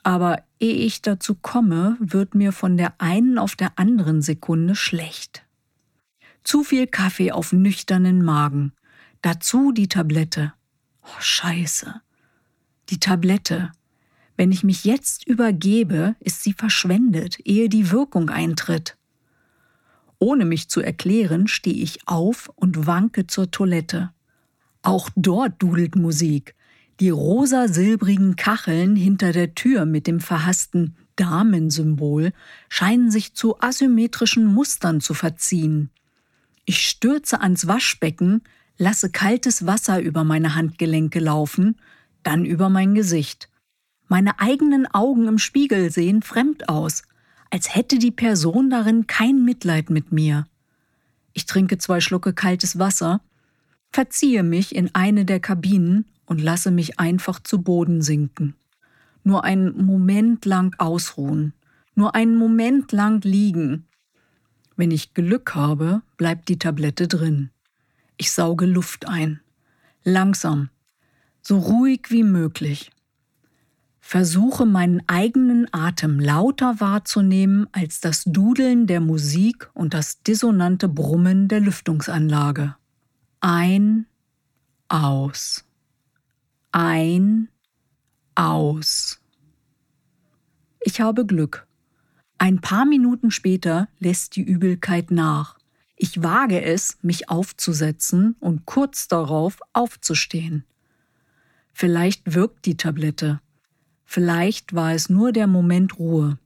Aber 0.03 0.41
ehe 0.61 0.85
ich 0.85 1.01
dazu 1.01 1.35
komme, 1.35 1.97
wird 1.99 2.35
mir 2.35 2.53
von 2.53 2.77
der 2.77 2.93
einen 3.01 3.37
auf 3.37 3.57
der 3.57 3.77
anderen 3.77 4.21
Sekunde 4.21 4.75
schlecht. 4.75 5.45
Zu 6.45 6.63
viel 6.63 6.87
Kaffee 6.87 7.33
auf 7.33 7.51
nüchternen 7.51 8.23
Magen. 8.23 8.71
Dazu 9.23 9.73
die 9.73 9.89
Tablette. 9.89 10.53
Oh, 11.01 11.19
scheiße. 11.19 12.01
Die 12.89 12.99
Tablette. 13.01 13.73
Wenn 14.37 14.51
ich 14.51 14.63
mich 14.63 14.83
jetzt 14.83 15.25
übergebe, 15.27 16.15
ist 16.19 16.43
sie 16.43 16.53
verschwendet, 16.53 17.39
ehe 17.45 17.69
die 17.69 17.91
Wirkung 17.91 18.29
eintritt. 18.29 18.97
Ohne 20.19 20.45
mich 20.45 20.69
zu 20.69 20.81
erklären, 20.81 21.47
stehe 21.47 21.75
ich 21.75 22.07
auf 22.07 22.49
und 22.55 22.87
wanke 22.87 23.27
zur 23.27 23.51
Toilette. 23.51 24.11
Auch 24.81 25.09
dort 25.15 25.61
dudelt 25.61 25.95
Musik. 25.95 26.55
Die 26.99 27.09
rosa-silbrigen 27.09 28.35
Kacheln 28.35 28.95
hinter 28.95 29.31
der 29.31 29.55
Tür 29.55 29.85
mit 29.85 30.07
dem 30.07 30.19
verhassten 30.19 30.95
Damensymbol 31.15 32.31
scheinen 32.69 33.11
sich 33.11 33.33
zu 33.33 33.59
asymmetrischen 33.59 34.45
Mustern 34.45 35.01
zu 35.01 35.13
verziehen. 35.13 35.89
Ich 36.65 36.87
stürze 36.87 37.41
ans 37.41 37.67
Waschbecken, 37.67 38.41
lasse 38.77 39.09
kaltes 39.09 39.65
Wasser 39.65 40.01
über 40.01 40.23
meine 40.23 40.55
Handgelenke 40.55 41.19
laufen, 41.19 41.79
dann 42.23 42.45
über 42.45 42.69
mein 42.69 42.95
Gesicht. 42.95 43.49
Meine 44.07 44.39
eigenen 44.39 44.85
Augen 44.87 45.27
im 45.27 45.37
Spiegel 45.37 45.91
sehen 45.91 46.21
fremd 46.21 46.69
aus, 46.69 47.03
als 47.49 47.75
hätte 47.75 47.97
die 47.97 48.11
Person 48.11 48.69
darin 48.69 49.07
kein 49.07 49.43
Mitleid 49.43 49.89
mit 49.89 50.11
mir. 50.11 50.45
Ich 51.33 51.45
trinke 51.45 51.77
zwei 51.77 51.99
Schlucke 51.99 52.33
kaltes 52.33 52.79
Wasser, 52.79 53.21
verziehe 53.91 54.43
mich 54.43 54.75
in 54.75 54.93
eine 54.93 55.25
der 55.25 55.39
Kabinen 55.39 56.05
und 56.25 56.41
lasse 56.41 56.71
mich 56.71 56.99
einfach 56.99 57.39
zu 57.39 57.61
Boden 57.61 58.01
sinken. 58.01 58.55
Nur 59.23 59.43
einen 59.43 59.85
Moment 59.85 60.45
lang 60.45 60.75
ausruhen, 60.77 61.53
nur 61.95 62.13
einen 62.13 62.37
Moment 62.37 62.91
lang 62.91 63.21
liegen, 63.23 63.85
wenn 64.77 64.91
ich 64.91 65.13
Glück 65.13 65.55
habe, 65.55 66.01
bleibt 66.17 66.49
die 66.49 66.59
Tablette 66.59 67.07
drin. 67.07 67.49
Ich 68.17 68.31
sauge 68.31 68.65
Luft 68.65 69.07
ein. 69.07 69.39
Langsam. 70.03 70.69
So 71.41 71.59
ruhig 71.59 72.07
wie 72.09 72.23
möglich. 72.23 72.91
Versuche 74.07 74.67
meinen 74.67 75.01
eigenen 75.07 75.67
Atem 75.73 76.19
lauter 76.19 76.79
wahrzunehmen 76.79 77.67
als 77.71 78.01
das 78.01 78.23
Dudeln 78.23 78.85
der 78.85 79.01
Musik 79.01 79.71
und 79.73 79.95
das 79.95 80.21
dissonante 80.21 80.87
Brummen 80.87 81.47
der 81.47 81.59
Lüftungsanlage. 81.59 82.75
Ein, 83.39 84.05
aus. 84.89 85.65
Ein, 86.71 87.49
aus. 88.35 89.19
Ich 90.81 91.01
habe 91.01 91.25
Glück. 91.25 91.65
Ein 92.37 92.61
paar 92.61 92.85
Minuten 92.85 93.31
später 93.31 93.87
lässt 93.97 94.35
die 94.35 94.43
Übelkeit 94.43 95.09
nach. 95.09 95.57
Ich 95.95 96.21
wage 96.21 96.61
es, 96.61 96.99
mich 97.01 97.29
aufzusetzen 97.29 98.35
und 98.39 98.67
kurz 98.67 99.07
darauf 99.07 99.57
aufzustehen. 99.73 100.63
Vielleicht 101.73 102.35
wirkt 102.35 102.67
die 102.67 102.77
Tablette. 102.77 103.41
Vielleicht 104.05 104.73
war 104.73 104.93
es 104.93 105.09
nur 105.09 105.31
der 105.31 105.47
Moment 105.47 105.99
Ruhe. 105.99 106.37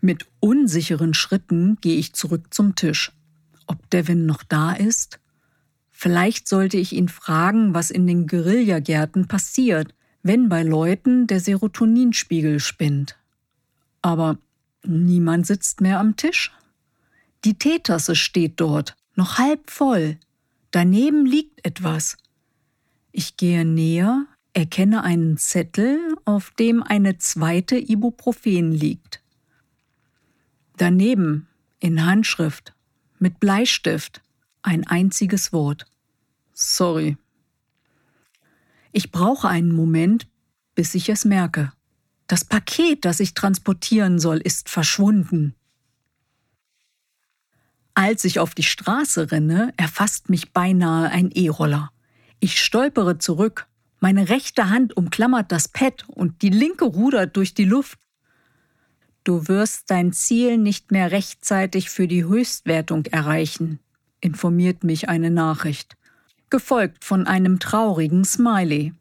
Mit 0.00 0.26
unsicheren 0.40 1.14
Schritten 1.14 1.76
gehe 1.80 1.98
ich 1.98 2.14
zurück 2.14 2.54
zum 2.54 2.74
Tisch. 2.74 3.12
Ob 3.66 3.90
Devin 3.90 4.26
noch 4.26 4.42
da 4.42 4.72
ist? 4.72 5.20
Vielleicht 5.90 6.48
sollte 6.48 6.78
ich 6.78 6.92
ihn 6.92 7.08
fragen, 7.08 7.74
was 7.74 7.90
in 7.90 8.06
den 8.06 8.26
Guerillagärten 8.26 9.28
passiert, 9.28 9.94
wenn 10.22 10.48
bei 10.48 10.62
Leuten 10.62 11.26
der 11.26 11.40
Serotoninspiegel 11.40 12.58
spinnt. 12.60 13.16
Aber 14.00 14.38
Niemand 14.84 15.46
sitzt 15.46 15.80
mehr 15.80 16.00
am 16.00 16.16
Tisch. 16.16 16.52
Die 17.44 17.54
Teetasse 17.54 18.16
steht 18.16 18.60
dort, 18.60 18.96
noch 19.14 19.38
halb 19.38 19.70
voll. 19.70 20.18
Daneben 20.70 21.24
liegt 21.26 21.64
etwas. 21.64 22.16
Ich 23.12 23.36
gehe 23.36 23.64
näher, 23.64 24.26
erkenne 24.52 25.02
einen 25.02 25.38
Zettel, 25.38 26.16
auf 26.24 26.50
dem 26.52 26.82
eine 26.82 27.18
zweite 27.18 27.76
Ibuprofen 27.76 28.72
liegt. 28.72 29.22
Daneben, 30.76 31.48
in 31.80 32.04
Handschrift, 32.04 32.74
mit 33.18 33.40
Bleistift, 33.40 34.20
ein 34.62 34.86
einziges 34.86 35.52
Wort. 35.52 35.86
Sorry. 36.52 37.16
Ich 38.92 39.10
brauche 39.10 39.48
einen 39.48 39.72
Moment, 39.72 40.28
bis 40.74 40.94
ich 40.94 41.08
es 41.08 41.24
merke. 41.24 41.72
Das 42.26 42.44
Paket, 42.44 43.04
das 43.04 43.20
ich 43.20 43.34
transportieren 43.34 44.18
soll, 44.18 44.38
ist 44.38 44.68
verschwunden. 44.68 45.54
Als 47.94 48.24
ich 48.24 48.38
auf 48.38 48.54
die 48.54 48.62
Straße 48.62 49.30
renne, 49.32 49.72
erfasst 49.76 50.30
mich 50.30 50.52
beinahe 50.52 51.10
ein 51.10 51.30
E-Roller. 51.30 51.90
Ich 52.40 52.62
stolpere 52.62 53.18
zurück. 53.18 53.66
Meine 54.02 54.30
rechte 54.30 54.68
Hand 54.68 54.96
umklammert 54.96 55.52
das 55.52 55.68
Pad 55.68 56.08
und 56.08 56.42
die 56.42 56.48
linke 56.48 56.86
rudert 56.86 57.36
durch 57.36 57.54
die 57.54 57.64
Luft. 57.64 58.00
Du 59.22 59.46
wirst 59.46 59.92
dein 59.92 60.12
Ziel 60.12 60.58
nicht 60.58 60.90
mehr 60.90 61.12
rechtzeitig 61.12 61.88
für 61.88 62.08
die 62.08 62.24
Höchstwertung 62.24 63.06
erreichen, 63.06 63.78
informiert 64.20 64.82
mich 64.82 65.08
eine 65.08 65.30
Nachricht, 65.30 65.96
gefolgt 66.50 67.04
von 67.04 67.28
einem 67.28 67.60
traurigen 67.60 68.24
Smiley. 68.24 68.92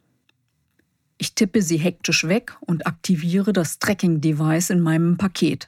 Ich 1.17 1.33
tippe 1.33 1.63
sie 1.63 1.77
hektisch 1.77 2.27
weg 2.27 2.55
und 2.59 2.85
aktiviere 2.85 3.53
das 3.53 3.79
Tracking-Device 3.79 4.69
in 4.69 4.81
meinem 4.81 5.17
Paket. 5.17 5.67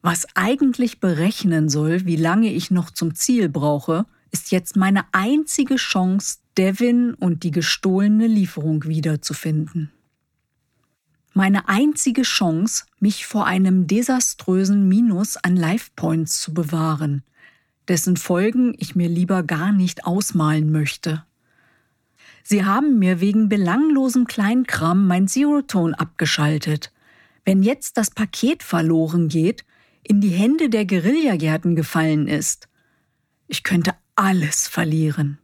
Was 0.00 0.26
eigentlich 0.34 0.98
berechnen 0.98 1.68
soll, 1.68 2.06
wie 2.06 2.16
lange 2.16 2.50
ich 2.50 2.70
noch 2.70 2.90
zum 2.90 3.14
Ziel 3.14 3.50
brauche, 3.50 4.06
ist 4.32 4.50
jetzt 4.50 4.76
meine 4.76 5.04
einzige 5.12 5.76
Chance, 5.76 6.38
Devin 6.56 7.14
und 7.14 7.42
die 7.42 7.50
gestohlene 7.50 8.26
Lieferung 8.26 8.84
wiederzufinden. 8.84 9.92
Meine 11.32 11.68
einzige 11.68 12.22
Chance, 12.22 12.84
mich 12.98 13.26
vor 13.26 13.46
einem 13.46 13.86
desaströsen 13.86 14.88
Minus 14.88 15.36
an 15.36 15.56
Life 15.56 15.90
Points 15.94 16.40
zu 16.40 16.52
bewahren, 16.52 17.22
dessen 17.88 18.16
Folgen 18.16 18.74
ich 18.78 18.96
mir 18.96 19.08
lieber 19.08 19.42
gar 19.42 19.72
nicht 19.72 20.04
ausmalen 20.04 20.72
möchte. 20.72 21.24
Sie 22.42 22.64
haben 22.64 22.98
mir 22.98 23.20
wegen 23.20 23.48
belanglosem 23.48 24.26
Kleinkram 24.26 25.06
mein 25.06 25.28
Zero-Tone 25.28 25.98
abgeschaltet. 25.98 26.92
Wenn 27.44 27.62
jetzt 27.62 27.96
das 27.96 28.10
Paket 28.10 28.62
verloren 28.62 29.28
geht, 29.28 29.64
in 30.02 30.20
die 30.20 30.30
Hände 30.30 30.68
der 30.68 30.84
Guerillagärten 30.84 31.76
gefallen 31.76 32.26
ist, 32.26 32.68
ich 33.46 33.62
könnte 33.62 33.94
alles 34.14 34.68
verlieren. 34.68 35.38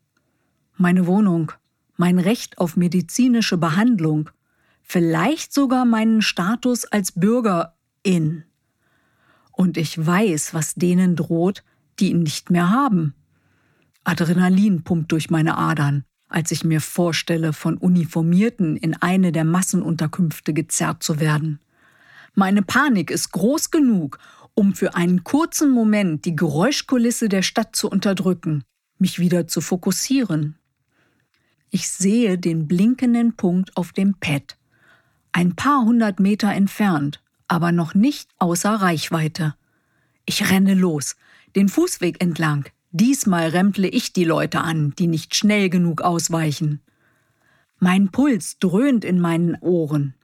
Meine 0.77 1.07
Wohnung, 1.07 1.53
mein 1.97 2.19
Recht 2.19 2.59
auf 2.59 2.77
medizinische 2.77 3.57
Behandlung, 3.57 4.31
vielleicht 4.83 5.53
sogar 5.53 5.85
meinen 5.85 6.23
Status 6.23 6.85
als 6.85 7.13
Bürgerin. 7.13 8.45
Und 9.53 9.77
ich 9.77 10.05
weiß, 10.05 10.53
was 10.55 10.75
denen 10.75 11.17
droht, 11.17 11.65
die 11.99 12.11
ihn 12.11 12.23
nicht 12.23 12.51
mehr 12.51 12.71
haben. 12.71 13.15
Adrenalin 14.05 14.85
pumpt 14.85 15.13
durch 15.13 15.31
meine 15.31 15.57
Adern 15.57 16.05
als 16.29 16.51
ich 16.51 16.65
mir 16.65 16.81
vorstelle, 16.81 17.53
von 17.53 17.77
Uniformierten 17.77 18.77
in 18.77 18.95
eine 18.95 19.33
der 19.33 19.45
Massenunterkünfte 19.45 20.53
gezerrt 20.53 21.03
zu 21.03 21.21
werden. 21.21 21.61
Meine 22.35 22.63
Panik 22.63 23.11
ist 23.11 23.33
groß 23.33 23.71
genug, 23.71 24.19
um 24.57 24.75
für 24.75 24.97
einen 24.97 25.23
kurzen 25.23 25.71
Moment 25.71 26.25
die 26.25 26.35
Geräuschkulisse 26.35 27.29
der 27.29 27.43
Stadt 27.43 27.77
zu 27.77 27.89
unterdrücken, 27.89 28.65
mich 28.99 29.21
wieder 29.21 29.47
zu 29.47 29.61
fokussieren. 29.61 30.59
Ich 31.71 31.89
sehe 31.89 32.39
den 32.39 32.67
blinkenden 32.67 33.37
Punkt 33.37 33.77
auf 33.77 33.93
dem 33.93 34.15
Pad, 34.19 34.57
ein 35.31 35.55
paar 35.55 35.85
hundert 35.85 36.19
Meter 36.19 36.53
entfernt, 36.53 37.23
aber 37.47 37.71
noch 37.71 37.95
nicht 37.95 38.31
außer 38.39 38.75
Reichweite. 38.75 39.55
Ich 40.25 40.51
renne 40.51 40.75
los, 40.75 41.15
den 41.55 41.69
Fußweg 41.69 42.21
entlang, 42.21 42.65
Diesmal 42.99 43.49
remple 43.49 43.89
ich 43.89 44.15
die 44.15 44.25
Leute 44.25 44.63
an, 44.63 44.95
die 44.99 45.07
nicht 45.07 45.35
schnell 45.35 45.69
genug 45.69 46.01
ausweichen. 46.01 46.81
Mein 47.79 48.11
Puls 48.11 48.59
dröhnt 48.59 49.05
in 49.05 49.21
meinen 49.21 49.55
Ohren. 49.61 50.15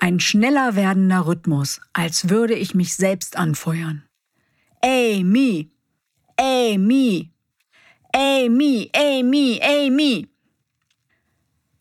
Ein 0.00 0.20
schneller 0.20 0.76
werdender 0.76 1.26
Rhythmus, 1.26 1.80
als 1.92 2.28
würde 2.28 2.54
ich 2.54 2.74
mich 2.74 2.94
selbst 2.94 3.36
anfeuern. 3.36 4.04
Amy! 4.80 5.72
Amy! 6.36 7.32
Amy! 8.14 8.90
Amy! 8.94 9.60
Amy! 9.60 10.28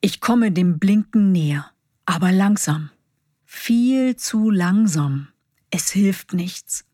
Ich 0.02 0.20
komme 0.20 0.52
dem 0.52 0.80
Blinken 0.80 1.32
näher. 1.32 1.72
Aber 2.06 2.32
langsam. 2.32 2.90
Viel 3.46 4.16
zu 4.16 4.50
langsam. 4.50 5.28
Es 5.70 5.92
hilft 5.92 6.34
nichts. 6.34 6.86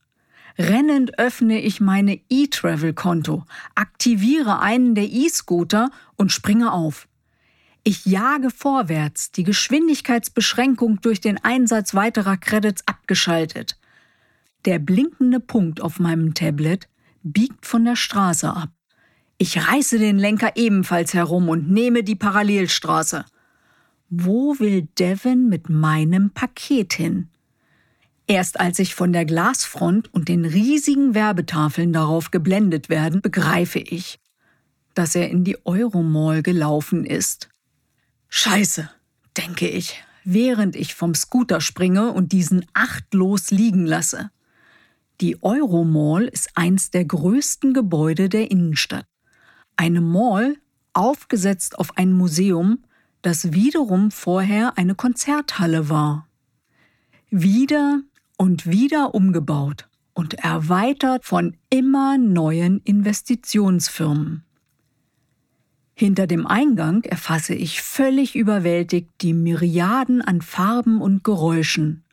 Rennend 0.58 1.20
öffne 1.20 1.62
ich 1.62 1.80
meine 1.80 2.20
E-Travel-Konto, 2.30 3.46
aktiviere 3.76 4.60
einen 4.60 4.94
der 4.94 5.06
E-Scooter 5.06 5.90
und 6.16 6.32
springe 6.32 6.72
auf. 6.72 7.08
Ich 7.86 8.06
jage 8.06 8.50
vorwärts, 8.50 9.32
die 9.32 9.44
Geschwindigkeitsbeschränkung 9.44 11.02
durch 11.02 11.20
den 11.20 11.44
Einsatz 11.44 11.94
weiterer 11.94 12.38
Credits 12.38 12.82
abgeschaltet. 12.88 13.78
Der 14.64 14.80
blinkende 14.80 15.42
Punkt 15.42 15.82
auf 15.82 16.00
meinem 16.00 16.34
Tablet 16.34 16.88
biegt 17.24 17.66
von 17.66 17.84
der 17.84 17.98
Straße 17.98 18.50
ab. 18.50 18.70
Ich 19.38 19.68
reiße 19.68 20.00
den 20.00 20.18
Lenker 20.18 20.56
ebenfalls 20.56 21.14
herum 21.14 21.50
und 21.50 21.70
nehme 21.70 22.04
die 22.04 22.16
Parallelstraße. 22.16 23.26
Wo 24.10 24.58
will 24.60 24.88
Devin 24.98 25.50
mit 25.50 25.68
meinem 25.68 26.30
Paket 26.30 26.94
hin? 26.94 27.28
Erst 28.28 28.62
als 28.62 28.80
ich 28.80 28.96
von 28.96 29.12
der 29.12 29.26
Glasfront 29.26 30.14
und 30.14 30.30
den 30.30 30.46
riesigen 30.46 31.14
Werbetafeln 31.16 31.92
darauf 31.92 32.32
geblendet 32.32 32.88
werden, 32.88 33.22
begreife 33.22 33.80
ich, 33.80 34.20
dass 34.94 35.16
er 35.16 35.30
in 35.30 35.44
die 35.44 35.58
Euromall 35.66 36.42
gelaufen 36.42 37.06
ist. 37.06 37.50
Scheiße, 38.36 38.90
denke 39.38 39.70
ich, 39.70 40.04
während 40.24 40.76
ich 40.76 40.96
vom 40.96 41.14
Scooter 41.14 41.62
springe 41.62 42.12
und 42.12 42.32
diesen 42.32 42.66
achtlos 42.74 43.52
liegen 43.52 43.86
lasse. 43.86 44.32
Die 45.22 45.44
Euromall 45.44 46.24
ist 46.30 46.50
eins 46.56 46.90
der 46.90 47.06
größten 47.06 47.76
Gebäude 47.76 48.30
der 48.30 48.50
Innenstadt. 48.50 49.06
Eine 49.76 50.02
Mall, 50.02 50.58
aufgesetzt 50.94 51.78
auf 51.78 51.96
ein 51.96 52.12
Museum, 52.12 52.84
das 53.22 53.54
wiederum 53.54 54.10
vorher 54.10 54.80
eine 54.80 54.96
Konzerthalle 54.96 55.88
war. 55.90 56.28
Wieder 57.30 58.02
und 58.36 58.66
wieder 58.66 59.14
umgebaut 59.14 59.88
und 60.16 60.34
erweitert 60.34 61.24
von 61.24 61.56
immer 61.70 62.18
neuen 62.18 62.80
Investitionsfirmen. 62.80 64.44
Hinter 65.96 66.28
dem 66.28 66.48
Eingang 66.48 67.04
erfasse 67.04 67.54
ich 67.54 67.82
völlig 67.82 68.36
überwältigt 68.36 69.10
die 69.22 69.34
Myriaden 69.34 70.22
an 70.22 70.42
Farben 70.42 71.02
und 71.02 71.24
Geräuschen. 71.24 72.04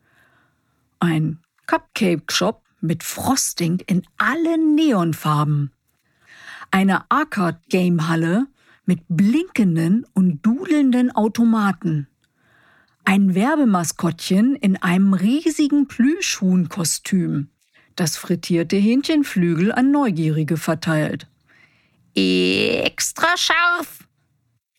Ein 0.99 1.39
Cupcake-Shop 1.67 2.63
mit 2.81 3.03
Frosting 3.03 3.83
in 3.87 4.03
allen 4.19 4.75
Neonfarben. 4.75 5.73
Eine 6.71 7.11
Arcade-Game-Halle 7.11 8.47
mit 8.85 9.01
blinkenden 9.09 10.05
und 10.15 10.45
dudelnden 10.45 11.11
Automaten 11.11 12.07
ein 13.05 13.35
Werbemaskottchen 13.35 14.55
in 14.57 14.77
einem 14.77 15.15
riesigen 15.15 15.89
Plüschhuhnkostüm, 15.89 17.49
das 17.97 18.17
frittierte 18.17 18.77
Hähnchenflügel 18.77 19.73
an 19.73 19.91
Neugierige 19.91 20.57
verteilt. 20.57 21.27
Extra 22.15 23.37
scharf! 23.37 24.09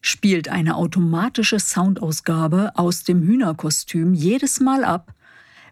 spielt 0.01 0.49
eine 0.49 0.75
automatische 0.75 1.59
Soundausgabe 1.59 2.71
aus 2.75 3.03
dem 3.03 3.21
Hühnerkostüm 3.21 4.13
jedes 4.13 4.59
Mal 4.59 4.83
ab, 4.83 5.13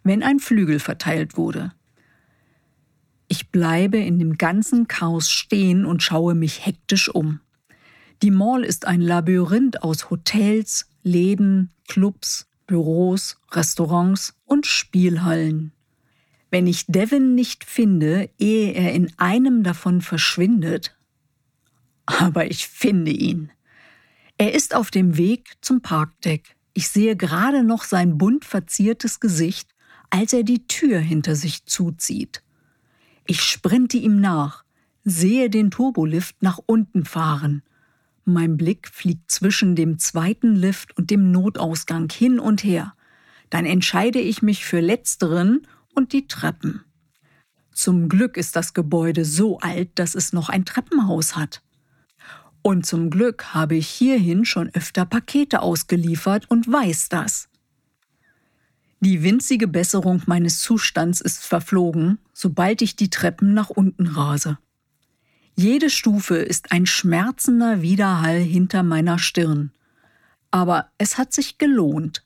wenn 0.04 0.24
ein 0.24 0.40
Flügel 0.40 0.80
verteilt 0.80 1.36
wurde. 1.36 1.74
Ich 3.28 3.50
bleibe 3.50 3.98
in 3.98 4.20
dem 4.20 4.38
ganzen 4.38 4.88
Chaos 4.88 5.30
stehen 5.30 5.86
und 5.86 6.02
schaue 6.04 6.36
mich 6.36 6.66
hektisch 6.66 7.10
um. 7.10 7.42
Die 8.22 8.32
Mall 8.32 8.64
ist 8.64 8.86
ein 8.86 9.02
Labyrinth 9.02 9.84
aus 9.84 10.10
Hotels, 10.10 10.90
Läden, 11.04 11.72
Clubs, 11.88 12.48
Büros, 12.68 13.38
Restaurants 13.52 14.36
und 14.46 14.66
Spielhallen. 14.66 15.72
Wenn 16.52 16.68
ich 16.68 16.86
Devin 16.88 17.36
nicht 17.36 17.64
finde, 17.64 18.30
ehe 18.38 18.74
er 18.74 18.94
in 18.94 19.12
einem 19.18 19.64
davon 19.64 20.02
verschwindet, 20.02 20.96
aber 22.20 22.50
ich 22.50 22.68
finde 22.68 23.12
ihn. 23.12 23.52
Er 24.38 24.54
ist 24.54 24.76
auf 24.76 24.92
dem 24.92 25.18
Weg 25.18 25.54
zum 25.62 25.82
Parkdeck. 25.82 26.56
Ich 26.74 26.90
sehe 26.90 27.16
gerade 27.16 27.64
noch 27.64 27.84
sein 27.84 28.18
bunt 28.18 28.46
verziertes 28.46 29.20
Gesicht, 29.20 29.70
als 30.10 30.34
er 30.34 30.44
die 30.44 30.68
Tür 30.68 31.00
hinter 31.00 31.36
sich 31.36 31.66
zuzieht. 31.66 32.42
Ich 33.26 33.42
sprinte 33.42 33.98
ihm 33.98 34.20
nach, 34.20 34.64
sehe 35.04 35.50
den 35.50 35.72
Turbolift 35.72 36.42
nach 36.42 36.60
unten 36.66 37.06
fahren 37.06 37.64
mein 38.30 38.58
Blick 38.58 38.88
fliegt 38.88 39.32
zwischen 39.32 39.76
dem 39.76 40.00
zweiten 40.00 40.56
Lift 40.56 40.96
und 40.98 41.10
dem 41.10 41.32
Notausgang 41.32 42.10
hin 42.12 42.40
und 42.40 42.64
her. 42.64 42.94
Dann 43.50 43.66
entscheide 43.66 44.20
ich 44.20 44.42
mich 44.42 44.66
für 44.66 44.80
letzteren 44.80 45.68
und 45.96 46.14
die 46.14 46.28
Treppen. 46.28 46.84
Zum 47.74 48.10
Glück 48.10 48.38
ist 48.38 48.56
das 48.56 48.74
Gebäude 48.74 49.26
so 49.26 49.60
alt, 49.60 49.90
dass 49.96 50.16
es 50.16 50.34
noch 50.34 50.50
ein 50.50 50.66
Treppenhaus 50.66 51.36
hat. 51.36 51.62
Und 52.62 52.86
zum 52.86 53.10
Glück 53.10 53.54
habe 53.54 53.76
ich 53.76 53.88
hierhin 53.88 54.46
schon 54.46 54.70
öfter 54.74 55.06
Pakete 55.06 55.62
ausgeliefert 55.62 56.50
und 56.50 56.72
weiß 56.72 57.10
das. 57.10 57.50
Die 59.02 59.24
winzige 59.24 59.68
Besserung 59.68 60.22
meines 60.26 60.60
Zustands 60.60 61.22
ist 61.22 61.46
verflogen, 61.46 62.20
sobald 62.34 62.82
ich 62.82 62.98
die 62.98 63.10
Treppen 63.10 63.54
nach 63.54 63.70
unten 63.70 64.08
rase. 64.08 64.58
Jede 65.56 65.90
Stufe 65.90 66.36
ist 66.36 66.72
ein 66.72 66.86
schmerzender 66.86 67.82
Widerhall 67.82 68.40
hinter 68.40 68.84
meiner 68.84 69.20
Stirn. 69.20 69.72
Aber 70.52 70.90
es 70.98 71.18
hat 71.18 71.34
sich 71.34 71.58
gelohnt. 71.58 72.26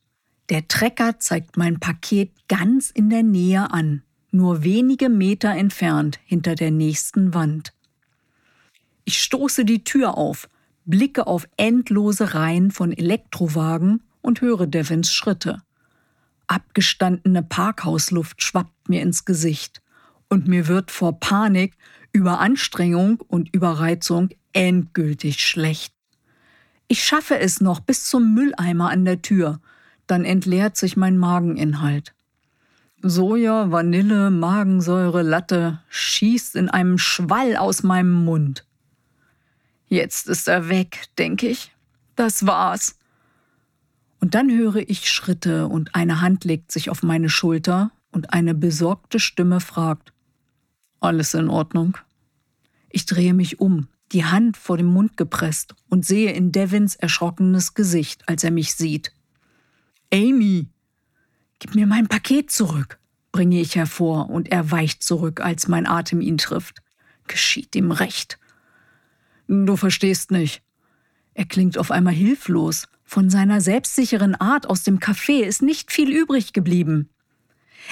Der 0.50 0.68
Trecker 0.68 1.20
zeigt 1.20 1.58
mein 1.58 1.80
Paket 1.80 2.32
ganz 2.48 2.90
in 2.90 3.10
der 3.10 3.24
Nähe 3.24 3.72
an, 3.72 4.04
nur 4.32 4.64
wenige 4.64 5.10
Meter 5.10 5.52
entfernt 5.52 6.20
hinter 6.26 6.56
der 6.56 6.72
nächsten 6.72 7.34
Wand. 7.34 7.74
Ich 9.06 9.22
stoße 9.22 9.66
die 9.66 9.84
Tür 9.84 10.18
auf, 10.18 10.48
blicke 10.86 11.28
auf 11.28 11.48
endlose 11.58 12.34
Reihen 12.34 12.72
von 12.72 12.92
Elektrowagen 12.92 14.04
und 14.22 14.42
höre 14.42 14.68
Devins 14.68 15.14
Schritte. 15.14 15.62
Abgestandene 16.48 17.44
Parkhausluft 17.44 18.42
schwappt 18.42 18.90
mir 18.90 19.02
ins 19.02 19.26
Gesicht 19.26 19.82
und 20.30 20.48
mir 20.48 20.68
wird 20.68 20.92
vor 20.92 21.20
Panik 21.20 21.76
Überanstrengung 22.12 23.22
und 23.28 23.54
Überreizung 23.54 24.30
endgültig 24.54 25.46
schlecht. 25.46 25.94
Ich 26.88 27.04
schaffe 27.04 27.40
es 27.40 27.60
noch 27.60 27.80
bis 27.80 28.06
zum 28.06 28.34
Mülleimer 28.34 28.90
an 28.90 29.04
der 29.04 29.22
Tür, 29.22 29.60
dann 30.06 30.26
entleert 30.26 30.78
sich 30.78 30.96
mein 30.96 31.18
Mageninhalt. 31.18 32.14
Soja, 33.02 33.72
Vanille, 33.72 34.32
Magensäure, 34.32 35.24
Latte 35.24 35.82
schießt 35.90 36.56
in 36.56 36.70
einem 36.70 36.98
Schwall 36.98 37.58
aus 37.58 37.84
meinem 37.84 38.24
Mund. 38.26 38.66
Jetzt 39.94 40.28
ist 40.28 40.48
er 40.48 40.70
weg, 40.70 41.06
denke 41.20 41.48
ich. 41.48 41.72
Das 42.16 42.48
war's. 42.48 42.98
Und 44.20 44.34
dann 44.34 44.50
höre 44.50 44.78
ich 44.78 45.08
Schritte 45.08 45.68
und 45.68 45.94
eine 45.94 46.20
Hand 46.20 46.46
legt 46.46 46.72
sich 46.72 46.90
auf 46.90 47.04
meine 47.04 47.30
Schulter 47.30 47.92
und 48.12 48.34
eine 48.34 48.56
besorgte 48.56 49.20
Stimme 49.20 49.60
fragt, 49.60 50.12
alles 51.00 51.36
in 51.36 51.48
Ordnung. 51.48 51.96
Ich 52.90 53.06
drehe 53.06 53.36
mich 53.36 53.60
um, 53.60 53.88
die 54.14 54.26
Hand 54.26 54.58
vor 54.58 54.78
dem 54.78 54.88
Mund 54.88 55.16
gepresst 55.16 55.76
und 55.90 56.08
sehe 56.08 56.32
in 56.32 56.52
Devins 56.52 56.96
erschrockenes 56.96 57.76
Gesicht, 57.76 58.28
als 58.28 58.44
er 58.44 58.50
mich 58.50 58.74
sieht. 58.74 59.14
Amy, 60.12 60.70
gib 61.60 61.76
mir 61.76 61.86
mein 61.86 62.08
Paket 62.08 62.50
zurück, 62.50 62.98
bringe 63.32 63.62
ich 63.62 63.76
hervor, 63.76 64.32
und 64.32 64.52
er 64.52 64.72
weicht 64.72 65.04
zurück, 65.04 65.40
als 65.40 65.68
mein 65.68 65.86
Atem 65.86 66.20
ihn 66.20 66.40
trifft. 66.40 66.82
Geschieht 67.28 67.76
ihm 67.76 67.92
recht. 67.92 68.40
Du 69.54 69.78
verstehst 69.78 70.32
nicht. 70.32 70.64
Er 71.36 71.46
klingt 71.46 71.78
auf 71.78 71.92
einmal 71.92 72.14
hilflos. 72.14 72.88
Von 73.04 73.30
seiner 73.30 73.62
selbstsicheren 73.62 74.34
Art 74.34 74.68
aus 74.68 74.84
dem 74.84 75.00
Café 75.00 75.44
ist 75.44 75.62
nicht 75.62 75.92
viel 75.92 76.12
übrig 76.12 76.54
geblieben. 76.54 77.10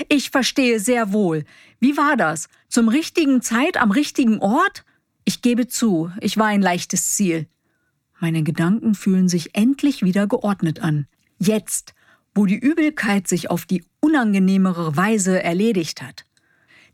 Ich 0.10 0.32
verstehe 0.32 0.80
sehr 0.80 1.14
wohl. 1.14 1.44
Wie 1.80 1.98
war 1.98 2.18
das? 2.18 2.50
Zum 2.68 2.88
richtigen 2.88 3.42
Zeit 3.42 3.78
am 3.78 3.92
richtigen 3.92 4.40
Ort? 4.40 4.84
Ich 5.24 5.42
gebe 5.42 5.68
zu, 5.68 6.12
ich 6.20 6.38
war 6.38 6.48
ein 6.48 6.62
leichtes 6.62 7.12
Ziel. 7.12 7.48
Meine 8.20 8.42
Gedanken 8.42 8.96
fühlen 8.96 9.30
sich 9.30 9.56
endlich 9.56 10.02
wieder 10.04 10.26
geordnet 10.28 10.82
an. 10.82 11.08
Jetzt, 11.38 11.94
wo 12.34 12.46
die 12.46 12.58
Übelkeit 12.58 13.28
sich 13.28 13.50
auf 13.52 13.66
die 13.66 13.84
unangenehmere 14.00 14.96
Weise 14.96 15.44
erledigt 15.44 16.02
hat. 16.02 16.26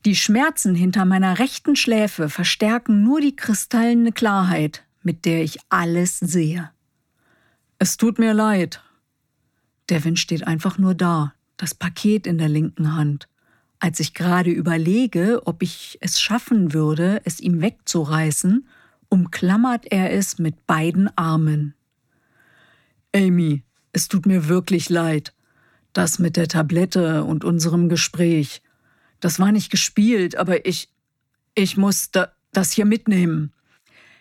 Die 0.06 0.16
Schmerzen 0.16 0.76
hinter 0.76 1.06
meiner 1.06 1.40
rechten 1.40 1.76
Schläfe 1.76 2.30
verstärken 2.30 3.04
nur 3.04 3.20
die 3.20 3.36
kristallene 3.36 4.12
Klarheit, 4.12 4.86
mit 5.04 5.26
der 5.26 5.44
ich 5.44 5.60
alles 5.70 6.20
sehe. 6.20 6.72
Es 7.80 7.98
tut 7.98 8.20
mir 8.20 8.34
leid. 8.34 8.82
Devin 9.90 10.16
steht 10.16 10.48
einfach 10.48 10.78
nur 10.78 10.96
da, 10.96 11.34
das 11.58 11.76
Paket 11.76 12.28
in 12.28 12.38
der 12.38 12.50
linken 12.50 12.96
Hand. 12.96 13.28
Als 13.80 14.00
ich 14.00 14.14
gerade 14.14 14.50
überlege, 14.50 15.42
ob 15.46 15.62
ich 15.62 15.98
es 16.02 16.20
schaffen 16.20 16.74
würde, 16.74 17.22
es 17.26 17.40
ihm 17.40 17.62
wegzureißen, 17.62 18.68
umklammert 19.10 19.86
er 19.92 20.12
es 20.12 20.40
mit 20.40 20.66
beiden 20.66 21.16
Armen. 21.18 21.76
Amy, 23.16 23.64
Es 23.94 24.08
tut 24.08 24.26
mir 24.28 24.48
wirklich 24.48 24.90
leid. 24.90 25.34
Das 25.94 26.20
mit 26.20 26.38
der 26.38 26.48
Tablette 26.48 27.24
und 27.24 27.44
unserem 27.44 27.90
Gespräch. 27.90 28.62
Das 29.20 29.40
war 29.40 29.52
nicht 29.52 29.72
gespielt, 29.72 30.36
aber 30.36 30.66
ich. 30.66 30.90
Ich 31.56 31.76
muss 31.76 32.12
da, 32.12 32.32
das 32.52 32.72
hier 32.72 32.86
mitnehmen. 32.86 33.52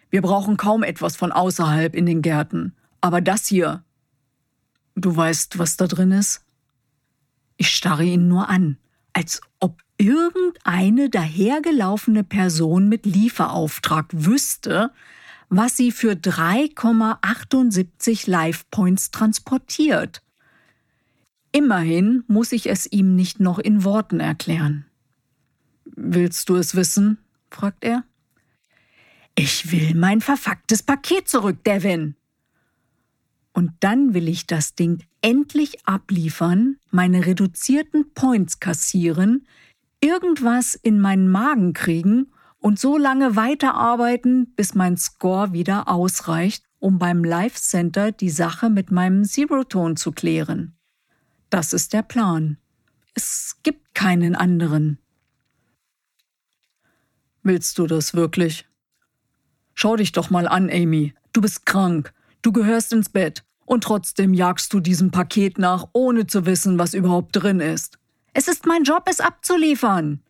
Wir 0.09 0.23
brauchen 0.23 0.57
kaum 0.57 0.83
etwas 0.83 1.17
von 1.17 1.33
außerhalb 1.33 1.95
in 1.95 2.07
den 2.07 2.23
Gärten. 2.23 2.75
Aber 3.03 3.21
das 3.21 3.47
hier. 3.47 3.85
Du 4.95 5.15
weißt, 5.15 5.59
was 5.59 5.77
da 5.77 5.87
drin 5.87 6.13
ist? 6.13 6.47
Ich 7.59 7.69
starre 7.69 8.05
ihn 8.05 8.29
nur 8.29 8.49
an, 8.49 8.79
als 9.13 9.43
ob 9.61 9.83
irgendeine 9.99 11.11
dahergelaufene 11.11 12.25
Person 12.25 12.89
mit 12.89 13.05
Lieferauftrag 13.05 14.07
wüsste, 14.13 14.93
was 15.49 15.77
sie 15.77 15.93
für 15.93 16.13
3,78 16.13 18.31
Life 18.31 18.65
Points 18.71 19.11
transportiert. 19.11 20.23
Immerhin 21.57 22.23
muss 22.27 22.53
ich 22.53 22.69
es 22.69 22.85
ihm 22.93 23.17
nicht 23.17 23.41
noch 23.41 23.59
in 23.59 23.83
Worten 23.83 24.21
erklären. 24.21 24.85
Willst 25.87 26.51
du 26.51 26.57
es 26.57 26.77
wissen? 26.77 27.17
fragt 27.51 27.83
er. 27.83 28.05
Ich 29.35 29.73
will 29.73 29.95
mein 29.95 30.21
verfucktes 30.21 30.83
Paket 30.83 31.31
zurück, 31.31 31.65
Devin. 31.65 32.15
Und 33.55 33.73
dann 33.81 34.13
will 34.13 34.29
ich 34.29 34.47
das 34.47 34.75
Ding 34.75 35.03
endlich 35.23 35.87
abliefern, 35.87 36.77
meine 36.91 37.25
reduzierten 37.25 38.13
Points 38.13 38.61
kassieren, 38.61 39.47
irgendwas 40.01 40.75
in 40.75 41.01
meinen 41.01 41.31
Magen 41.31 41.73
kriegen 41.73 42.33
und 42.59 42.79
so 42.79 42.99
lange 42.99 43.35
weiterarbeiten, 43.35 44.53
bis 44.57 44.75
mein 44.75 44.99
Score 44.99 45.55
wieder 45.55 45.89
ausreicht, 45.89 46.67
um 46.81 46.99
beim 46.99 47.25
Life 47.25 47.59
Center 47.59 48.13
die 48.13 48.29
Sache 48.29 48.69
mit 48.69 48.91
meinem 48.91 49.25
Zero-Ton 49.25 49.97
zu 49.97 50.13
klären. 50.13 50.77
Das 51.51 51.73
ist 51.73 51.93
der 51.93 52.03
Plan. 52.03 52.59
Es 53.15 53.57
gibt 53.63 53.95
keinen 53.95 54.35
anderen. 54.35 54.99
Willst 57.43 57.79
du 57.79 57.87
das 57.87 58.15
wirklich? 58.15 58.67
Schau 59.75 59.97
dich 59.97 60.13
doch 60.13 60.31
mal 60.31 60.49
an, 60.49 60.69
Amy. 60.71 61.15
Du 61.33 61.41
bist 61.41 61.65
krank. 61.65 62.13
Du 62.43 62.53
gehörst 62.53 62.93
ins 62.93 63.09
Bett. 63.09 63.45
Und 63.65 63.85
trotzdem 63.85 64.35
jagst 64.35 64.73
du 64.73 64.81
diesem 64.81 65.11
Paket 65.11 65.59
nach, 65.59 65.89
ohne 65.93 66.27
zu 66.27 66.47
wissen, 66.47 66.79
was 66.79 66.95
überhaupt 66.95 67.37
drin 67.37 67.61
ist. 67.61 67.99
Es 68.33 68.49
ist 68.49 68.67
mein 68.67 68.85
Job, 68.85 69.05
es 69.07 69.21
abzuliefern. 69.21 70.23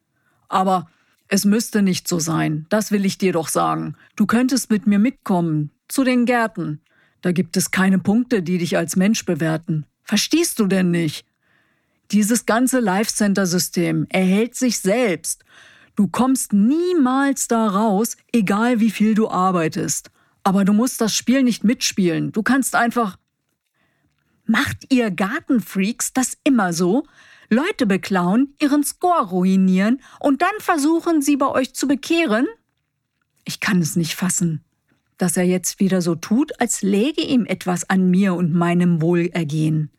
Aber 0.48 0.88
es 1.28 1.44
müsste 1.44 1.82
nicht 1.82 2.06
so 2.06 2.18
sein, 2.18 2.66
das 2.68 2.92
will 2.92 3.04
ich 3.04 3.18
dir 3.18 3.32
doch 3.32 3.48
sagen. 3.48 3.96
Du 4.14 4.26
könntest 4.26 4.70
mit 4.70 4.86
mir 4.86 4.98
mitkommen, 4.98 5.70
zu 5.88 6.04
den 6.04 6.24
Gärten. 6.24 6.80
Da 7.20 7.32
gibt 7.32 7.56
es 7.56 7.70
keine 7.70 7.98
Punkte, 7.98 8.42
die 8.42 8.58
dich 8.58 8.76
als 8.76 8.96
Mensch 8.96 9.24
bewerten. 9.24 9.86
Verstehst 10.06 10.60
du 10.60 10.66
denn 10.66 10.90
nicht? 10.90 11.26
Dieses 12.12 12.46
ganze 12.46 12.78
Life 12.78 13.12
Center 13.12 13.44
System 13.44 14.06
erhält 14.08 14.54
sich 14.54 14.78
selbst. 14.78 15.44
Du 15.96 16.06
kommst 16.06 16.52
niemals 16.52 17.48
da 17.48 17.66
raus, 17.66 18.16
egal 18.32 18.78
wie 18.78 18.90
viel 18.90 19.14
du 19.14 19.28
arbeitest. 19.28 20.10
Aber 20.44 20.64
du 20.64 20.72
musst 20.72 21.00
das 21.00 21.12
Spiel 21.14 21.42
nicht 21.42 21.64
mitspielen. 21.64 22.30
Du 22.30 22.42
kannst 22.42 22.76
einfach 22.76 23.18
Macht 24.44 24.92
ihr 24.92 25.10
Gartenfreaks 25.10 26.12
das 26.12 26.38
immer 26.44 26.72
so? 26.72 27.04
Leute 27.50 27.84
beklauen, 27.84 28.54
ihren 28.60 28.84
Score 28.84 29.28
ruinieren 29.30 30.00
und 30.20 30.40
dann 30.40 30.54
versuchen, 30.60 31.20
sie 31.20 31.36
bei 31.36 31.48
euch 31.48 31.74
zu 31.74 31.88
bekehren? 31.88 32.46
Ich 33.44 33.58
kann 33.58 33.80
es 33.80 33.96
nicht 33.96 34.14
fassen, 34.14 34.62
dass 35.18 35.36
er 35.36 35.44
jetzt 35.44 35.80
wieder 35.80 36.00
so 36.00 36.14
tut, 36.14 36.60
als 36.60 36.82
läge 36.82 37.22
ihm 37.22 37.44
etwas 37.44 37.90
an 37.90 38.08
mir 38.08 38.34
und 38.34 38.52
meinem 38.52 39.00
Wohlergehen. 39.00 39.90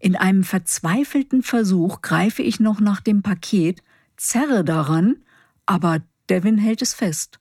In 0.00 0.16
einem 0.16 0.42
verzweifelten 0.42 1.42
Versuch 1.42 2.02
greife 2.02 2.42
ich 2.42 2.58
noch 2.58 2.80
nach 2.80 3.00
dem 3.00 3.22
Paket, 3.22 3.82
zerre 4.16 4.64
daran, 4.64 5.16
aber 5.66 6.00
Devin 6.28 6.58
hält 6.58 6.82
es 6.82 6.94
fest. 6.94 7.38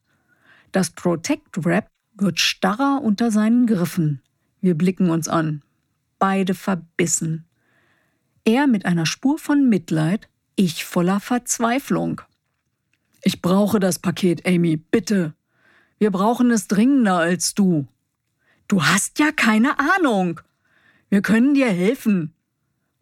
Das 0.72 0.91
Protect 0.91 1.66
Wrap 1.66 1.89
wird 2.14 2.39
starrer 2.39 3.01
unter 3.01 3.32
seinen 3.32 3.66
Griffen. 3.66 4.22
Wir 4.62 4.76
blicken 4.76 5.10
uns 5.10 5.28
an 5.28 5.64
beide 6.20 6.53
verbissen. 6.53 7.45
Er 8.43 8.68
mit 8.68 8.86
einer 8.86 9.05
Spur 9.05 9.39
von 9.39 9.68
Mitleid, 9.68 10.30
ich 10.55 10.86
voller 10.86 11.20
Verzweiflung. 11.20 12.22
Ich 13.24 13.41
brauche 13.41 13.80
das 13.80 13.99
Paket, 13.99 14.45
Amy, 14.45 14.78
bitte. 14.78 15.34
Wir 15.97 16.12
brauchen 16.12 16.51
es 16.51 16.68
dringender 16.68 17.18
als 17.18 17.55
du. 17.55 17.88
Du 18.68 18.84
hast 18.84 19.20
ja 19.20 19.32
keine 19.32 19.80
Ahnung. 19.80 20.41
Wir 21.10 21.22
können 21.22 21.53
dir 21.53 21.70
helfen. 21.70 22.34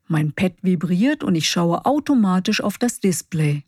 Mein 0.07 0.31
Pad 0.31 0.53
vibriert 0.61 1.23
und 1.23 1.35
ich 1.35 1.49
schaue 1.49 1.85
automatisch 1.85 2.61
auf 2.61 2.77
das 2.77 2.99
Display. 2.99 3.63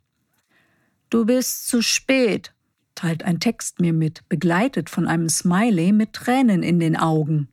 Du 1.10 1.26
bist 1.26 1.68
zu 1.68 1.82
spät, 1.82 2.54
teilt 2.96 3.24
ein 3.24 3.40
Text 3.40 3.82
mir 3.82 3.94
mit, 3.94 4.28
begleitet 4.30 4.90
von 4.90 5.08
einem 5.08 5.28
Smiley 5.28 5.92
mit 5.92 6.14
Tränen 6.14 6.64
in 6.64 6.80
den 6.80 6.96
Augen. 6.96 7.50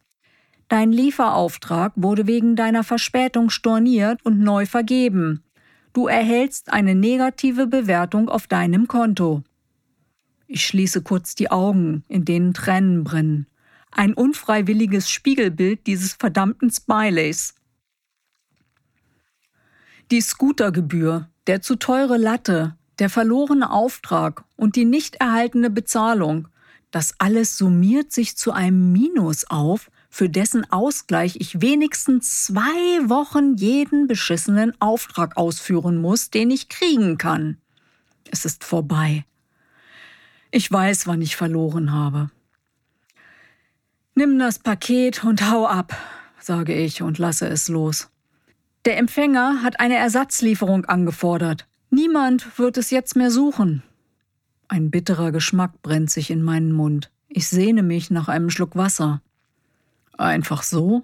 Dein 0.68 0.92
Lieferauftrag 0.92 1.92
wurde 1.96 2.26
wegen 2.26 2.56
deiner 2.56 2.84
Verspätung 2.84 3.50
storniert 3.50 4.24
und 4.24 4.40
neu 4.40 4.66
vergeben. 4.66 5.42
Du 5.92 6.08
erhältst 6.08 6.72
eine 6.72 6.94
negative 6.94 7.66
Bewertung 7.66 8.28
auf 8.28 8.46
deinem 8.46 8.86
Konto. 8.86 9.42
Ich 10.46 10.66
schließe 10.66 11.02
kurz 11.02 11.34
die 11.34 11.50
Augen, 11.50 12.04
in 12.08 12.24
denen 12.24 12.54
Tränen 12.54 13.02
brennen. 13.02 13.46
Ein 13.90 14.14
unfreiwilliges 14.14 15.08
Spiegelbild 15.08 15.86
dieses 15.86 16.12
verdammten 16.12 16.70
Smileys. 16.70 17.54
Die 20.12 20.20
Scootergebühr, 20.20 21.28
der 21.48 21.62
zu 21.62 21.74
teure 21.74 22.16
Latte, 22.16 22.76
der 23.00 23.10
verlorene 23.10 23.70
Auftrag 23.70 24.44
und 24.54 24.76
die 24.76 24.84
nicht 24.84 25.16
erhaltene 25.16 25.68
Bezahlung, 25.68 26.46
das 26.92 27.14
alles 27.18 27.58
summiert 27.58 28.12
sich 28.12 28.36
zu 28.36 28.52
einem 28.52 28.92
Minus 28.92 29.50
auf, 29.50 29.90
für 30.08 30.28
dessen 30.28 30.70
Ausgleich 30.70 31.36
ich 31.40 31.60
wenigstens 31.60 32.44
zwei 32.44 33.08
Wochen 33.08 33.56
jeden 33.56 34.06
beschissenen 34.06 34.80
Auftrag 34.80 35.36
ausführen 35.36 35.96
muss, 36.00 36.30
den 36.30 36.52
ich 36.52 36.68
kriegen 36.68 37.18
kann. 37.18 37.58
Es 38.30 38.44
ist 38.44 38.62
vorbei. 38.62 39.24
Ich 40.52 40.70
weiß, 40.70 41.08
wann 41.08 41.20
ich 41.20 41.34
verloren 41.34 41.92
habe. 41.92 42.30
Nimm 44.14 44.38
das 44.38 44.60
Paket 44.60 45.24
und 45.24 45.50
hau 45.50 45.66
ab, 45.66 45.94
sage 46.40 46.74
ich 46.74 47.02
und 47.02 47.18
lasse 47.18 47.48
es 47.48 47.68
los. 47.68 48.08
Der 48.86 48.98
Empfänger 48.98 49.64
hat 49.64 49.80
eine 49.80 49.96
Ersatzlieferung 49.96 50.84
angefordert. 50.84 51.66
Niemand 51.90 52.56
wird 52.56 52.76
es 52.76 52.90
jetzt 52.90 53.16
mehr 53.16 53.32
suchen. 53.32 53.82
Ein 54.68 54.92
bitterer 54.92 55.32
Geschmack 55.32 55.82
brennt 55.82 56.08
sich 56.08 56.30
in 56.30 56.40
meinen 56.40 56.70
Mund. 56.70 57.10
Ich 57.28 57.48
sehne 57.48 57.82
mich 57.82 58.12
nach 58.12 58.28
einem 58.28 58.48
Schluck 58.48 58.76
Wasser. 58.76 59.22
Einfach 60.16 60.62
so? 60.62 61.02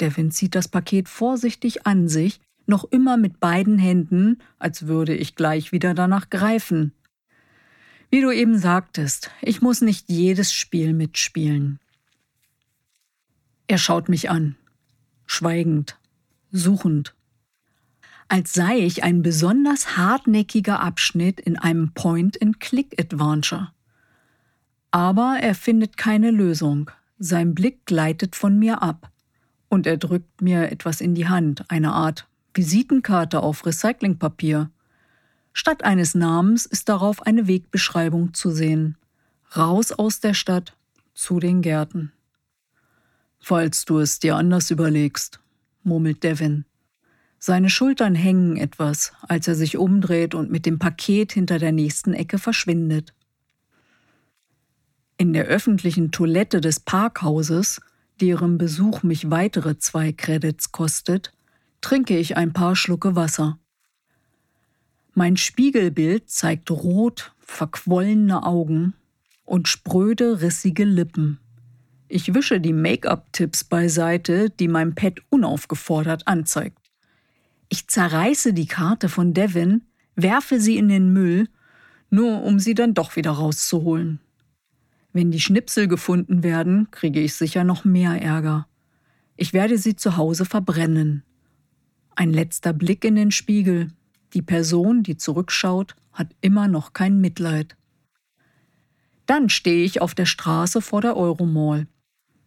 Devin 0.00 0.30
zieht 0.30 0.54
das 0.54 0.68
Paket 0.68 1.08
vorsichtig 1.08 1.88
an 1.88 2.06
sich, 2.08 2.40
noch 2.66 2.84
immer 2.84 3.16
mit 3.16 3.40
beiden 3.40 3.80
Händen, 3.80 4.40
als 4.60 4.86
würde 4.86 5.16
ich 5.16 5.34
gleich 5.34 5.72
wieder 5.72 5.94
danach 5.94 6.30
greifen. 6.30 6.92
Wie 8.10 8.20
du 8.20 8.30
eben 8.30 8.58
sagtest, 8.58 9.32
ich 9.40 9.60
muss 9.60 9.80
nicht 9.80 10.08
jedes 10.08 10.54
Spiel 10.54 10.92
mitspielen. 10.92 11.80
Er 13.66 13.78
schaut 13.78 14.08
mich 14.08 14.30
an, 14.30 14.54
schweigend, 15.26 15.96
suchend, 16.52 17.14
als 18.28 18.52
sei 18.52 18.78
ich 18.78 19.02
ein 19.02 19.22
besonders 19.22 19.96
hartnäckiger 19.96 20.80
Abschnitt 20.80 21.40
in 21.40 21.58
einem 21.58 21.92
Point-and-Click-Adventure. 21.92 23.72
Aber 24.90 25.38
er 25.40 25.54
findet 25.54 25.96
keine 25.96 26.30
Lösung. 26.30 26.90
Sein 27.18 27.54
Blick 27.54 27.86
gleitet 27.86 28.36
von 28.36 28.58
mir 28.58 28.82
ab 28.82 29.10
und 29.68 29.86
er 29.86 29.96
drückt 29.96 30.42
mir 30.42 30.70
etwas 30.70 31.00
in 31.00 31.14
die 31.14 31.28
Hand, 31.28 31.64
eine 31.70 31.92
Art 31.92 32.28
Visitenkarte 32.54 33.42
auf 33.42 33.64
Recyclingpapier. 33.64 34.70
Statt 35.54 35.84
eines 35.84 36.14
Namens 36.14 36.66
ist 36.66 36.88
darauf 36.88 37.22
eine 37.22 37.46
Wegbeschreibung 37.46 38.34
zu 38.34 38.50
sehen. 38.50 38.96
Raus 39.56 39.92
aus 39.92 40.20
der 40.20 40.34
Stadt, 40.34 40.76
zu 41.14 41.40
den 41.40 41.62
Gärten. 41.62 42.12
Falls 43.38 43.84
du 43.84 43.98
es 43.98 44.18
dir 44.18 44.36
anders 44.36 44.70
überlegst, 44.70 45.41
murmelt 45.84 46.22
Devin. 46.22 46.64
Seine 47.38 47.70
Schultern 47.70 48.14
hängen 48.14 48.56
etwas, 48.56 49.12
als 49.22 49.48
er 49.48 49.56
sich 49.56 49.76
umdreht 49.76 50.34
und 50.34 50.50
mit 50.50 50.64
dem 50.64 50.78
Paket 50.78 51.32
hinter 51.32 51.58
der 51.58 51.72
nächsten 51.72 52.14
Ecke 52.14 52.38
verschwindet. 52.38 53.14
In 55.18 55.32
der 55.32 55.46
öffentlichen 55.46 56.12
Toilette 56.12 56.60
des 56.60 56.80
Parkhauses, 56.80 57.80
deren 58.20 58.58
Besuch 58.58 59.02
mich 59.02 59.30
weitere 59.30 59.78
zwei 59.78 60.12
Credits 60.12 60.70
kostet, 60.72 61.32
trinke 61.80 62.16
ich 62.16 62.36
ein 62.36 62.52
paar 62.52 62.76
Schlucke 62.76 63.16
Wasser. 63.16 63.58
Mein 65.14 65.36
Spiegelbild 65.36 66.30
zeigt 66.30 66.70
rot, 66.70 67.34
verquollene 67.40 68.44
Augen 68.44 68.94
und 69.44 69.68
spröde, 69.68 70.40
rissige 70.40 70.84
Lippen. 70.84 71.38
Ich 72.14 72.34
wische 72.34 72.60
die 72.60 72.74
Make-up-Tipps 72.74 73.64
beiseite, 73.64 74.50
die 74.50 74.68
mein 74.68 74.94
Pad 74.94 75.20
unaufgefordert 75.30 76.28
anzeigt. 76.28 76.76
Ich 77.70 77.88
zerreiße 77.88 78.52
die 78.52 78.66
Karte 78.66 79.08
von 79.08 79.32
Devin, 79.32 79.84
werfe 80.14 80.60
sie 80.60 80.76
in 80.76 80.88
den 80.88 81.14
Müll, 81.14 81.48
nur 82.10 82.42
um 82.42 82.58
sie 82.58 82.74
dann 82.74 82.92
doch 82.92 83.16
wieder 83.16 83.30
rauszuholen. 83.30 84.20
Wenn 85.14 85.30
die 85.30 85.40
Schnipsel 85.40 85.88
gefunden 85.88 86.42
werden, 86.42 86.90
kriege 86.90 87.18
ich 87.18 87.32
sicher 87.32 87.64
noch 87.64 87.86
mehr 87.86 88.20
Ärger. 88.20 88.68
Ich 89.36 89.54
werde 89.54 89.78
sie 89.78 89.96
zu 89.96 90.18
Hause 90.18 90.44
verbrennen. 90.44 91.22
Ein 92.14 92.30
letzter 92.34 92.74
Blick 92.74 93.06
in 93.06 93.16
den 93.16 93.30
Spiegel. 93.30 93.88
Die 94.34 94.42
Person, 94.42 95.02
die 95.02 95.16
zurückschaut, 95.16 95.96
hat 96.12 96.28
immer 96.42 96.68
noch 96.68 96.92
kein 96.92 97.22
Mitleid. 97.22 97.74
Dann 99.24 99.48
stehe 99.48 99.82
ich 99.82 100.02
auf 100.02 100.14
der 100.14 100.26
Straße 100.26 100.82
vor 100.82 101.00
der 101.00 101.16
Euromall. 101.16 101.86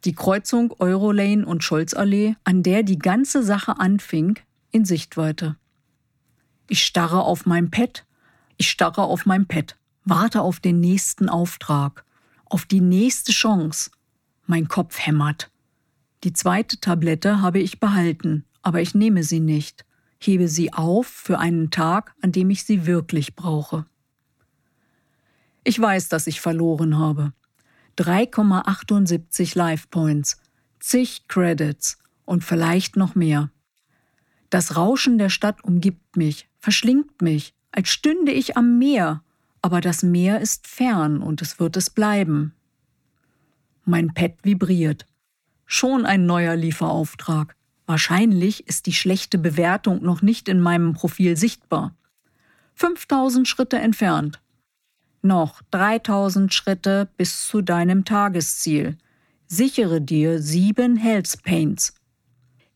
Die 0.05 0.13
Kreuzung 0.13 0.71
Eurolane 0.77 1.47
und 1.47 1.63
Scholzallee, 1.63 2.35
an 2.43 2.61
der 2.61 2.83
die 2.83 2.99
ganze 2.99 3.41
Sache 3.41 3.79
anfing, 3.79 4.37
in 4.69 4.85
Sichtweite. 4.85 5.55
Ich 6.69 6.83
starre 6.83 7.23
auf 7.23 7.47
mein 7.47 7.71
Pad, 7.71 8.05
ich 8.57 8.69
starre 8.69 9.01
auf 9.01 9.25
mein 9.25 9.47
Pad, 9.47 9.77
warte 10.03 10.41
auf 10.41 10.59
den 10.59 10.79
nächsten 10.79 11.27
Auftrag, 11.27 12.05
auf 12.45 12.65
die 12.65 12.81
nächste 12.81 13.31
Chance. 13.31 13.89
Mein 14.45 14.67
Kopf 14.67 14.99
hämmert. 14.99 15.49
Die 16.23 16.33
zweite 16.33 16.79
Tablette 16.79 17.41
habe 17.41 17.59
ich 17.59 17.79
behalten, 17.79 18.45
aber 18.61 18.81
ich 18.81 18.93
nehme 18.93 19.23
sie 19.23 19.39
nicht, 19.39 19.85
hebe 20.19 20.47
sie 20.47 20.71
auf 20.71 21.07
für 21.07 21.39
einen 21.39 21.71
Tag, 21.71 22.13
an 22.21 22.31
dem 22.31 22.51
ich 22.51 22.63
sie 22.63 22.85
wirklich 22.85 23.35
brauche. 23.35 23.87
Ich 25.63 25.79
weiß, 25.79 26.09
dass 26.09 26.27
ich 26.27 26.41
verloren 26.41 26.99
habe. 26.99 27.33
3,78 27.97 29.57
Life 29.57 29.87
Points, 29.89 30.41
zig 30.79 31.27
Credits 31.27 31.97
und 32.25 32.43
vielleicht 32.43 32.95
noch 32.95 33.15
mehr. 33.15 33.49
Das 34.49 34.75
Rauschen 34.75 35.17
der 35.17 35.29
Stadt 35.29 35.63
umgibt 35.63 36.17
mich, 36.17 36.47
verschlingt 36.59 37.21
mich, 37.21 37.53
als 37.71 37.89
stünde 37.89 38.31
ich 38.31 38.57
am 38.57 38.77
Meer, 38.77 39.23
aber 39.61 39.81
das 39.81 40.03
Meer 40.03 40.41
ist 40.41 40.67
fern 40.67 41.21
und 41.21 41.41
es 41.41 41.59
wird 41.59 41.75
es 41.77 41.89
bleiben. 41.89 42.53
Mein 43.83 44.13
Pad 44.13 44.33
vibriert. 44.43 45.05
Schon 45.65 46.05
ein 46.05 46.25
neuer 46.25 46.55
Lieferauftrag. 46.55 47.55
Wahrscheinlich 47.85 48.67
ist 48.67 48.85
die 48.85 48.93
schlechte 48.93 49.37
Bewertung 49.37 50.03
noch 50.03 50.21
nicht 50.21 50.49
in 50.49 50.59
meinem 50.59 50.93
Profil 50.93 51.37
sichtbar. 51.37 51.95
5000 52.75 53.47
Schritte 53.47 53.77
entfernt. 53.77 54.41
Noch 55.25 55.63
3000 55.71 56.53
Schritte 56.53 57.09
bis 57.17 57.47
zu 57.47 57.63
deinem 57.63 58.05
Tagesziel. 58.05 58.95
Sichere 59.47 59.99
dir 59.99 60.39
sieben 60.39 60.97
Health 60.97 61.41
Paints. 61.41 61.95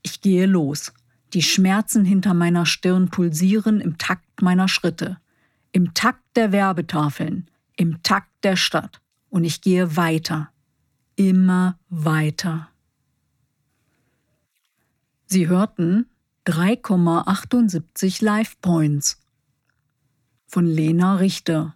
Ich 0.02 0.22
gehe 0.22 0.48
los. 0.48 0.92
Die 1.34 1.44
Schmerzen 1.44 2.06
hinter 2.06 2.34
meiner 2.34 2.66
Stirn 2.66 3.10
pulsieren 3.10 3.80
im 3.80 4.00
Takt 4.00 4.42
meiner 4.42 4.68
Schritte, 4.68 5.20
im 5.74 5.94
Takt 5.94 6.24
der 6.36 6.52
Werbetafeln, 6.52 7.48
im 7.78 8.02
Takt 8.02 8.32
der 8.42 8.56
Stadt. 8.56 9.00
Und 9.30 9.44
ich 9.44 9.62
gehe 9.62 9.96
weiter, 9.96 10.50
immer 11.16 11.78
weiter. 11.90 12.70
Sie 15.28 15.48
hörten 15.48 16.08
3,78 16.48 18.26
Life 18.26 18.56
Points 18.60 19.22
von 20.48 20.66
Lena 20.66 21.18
Richter. 21.18 21.76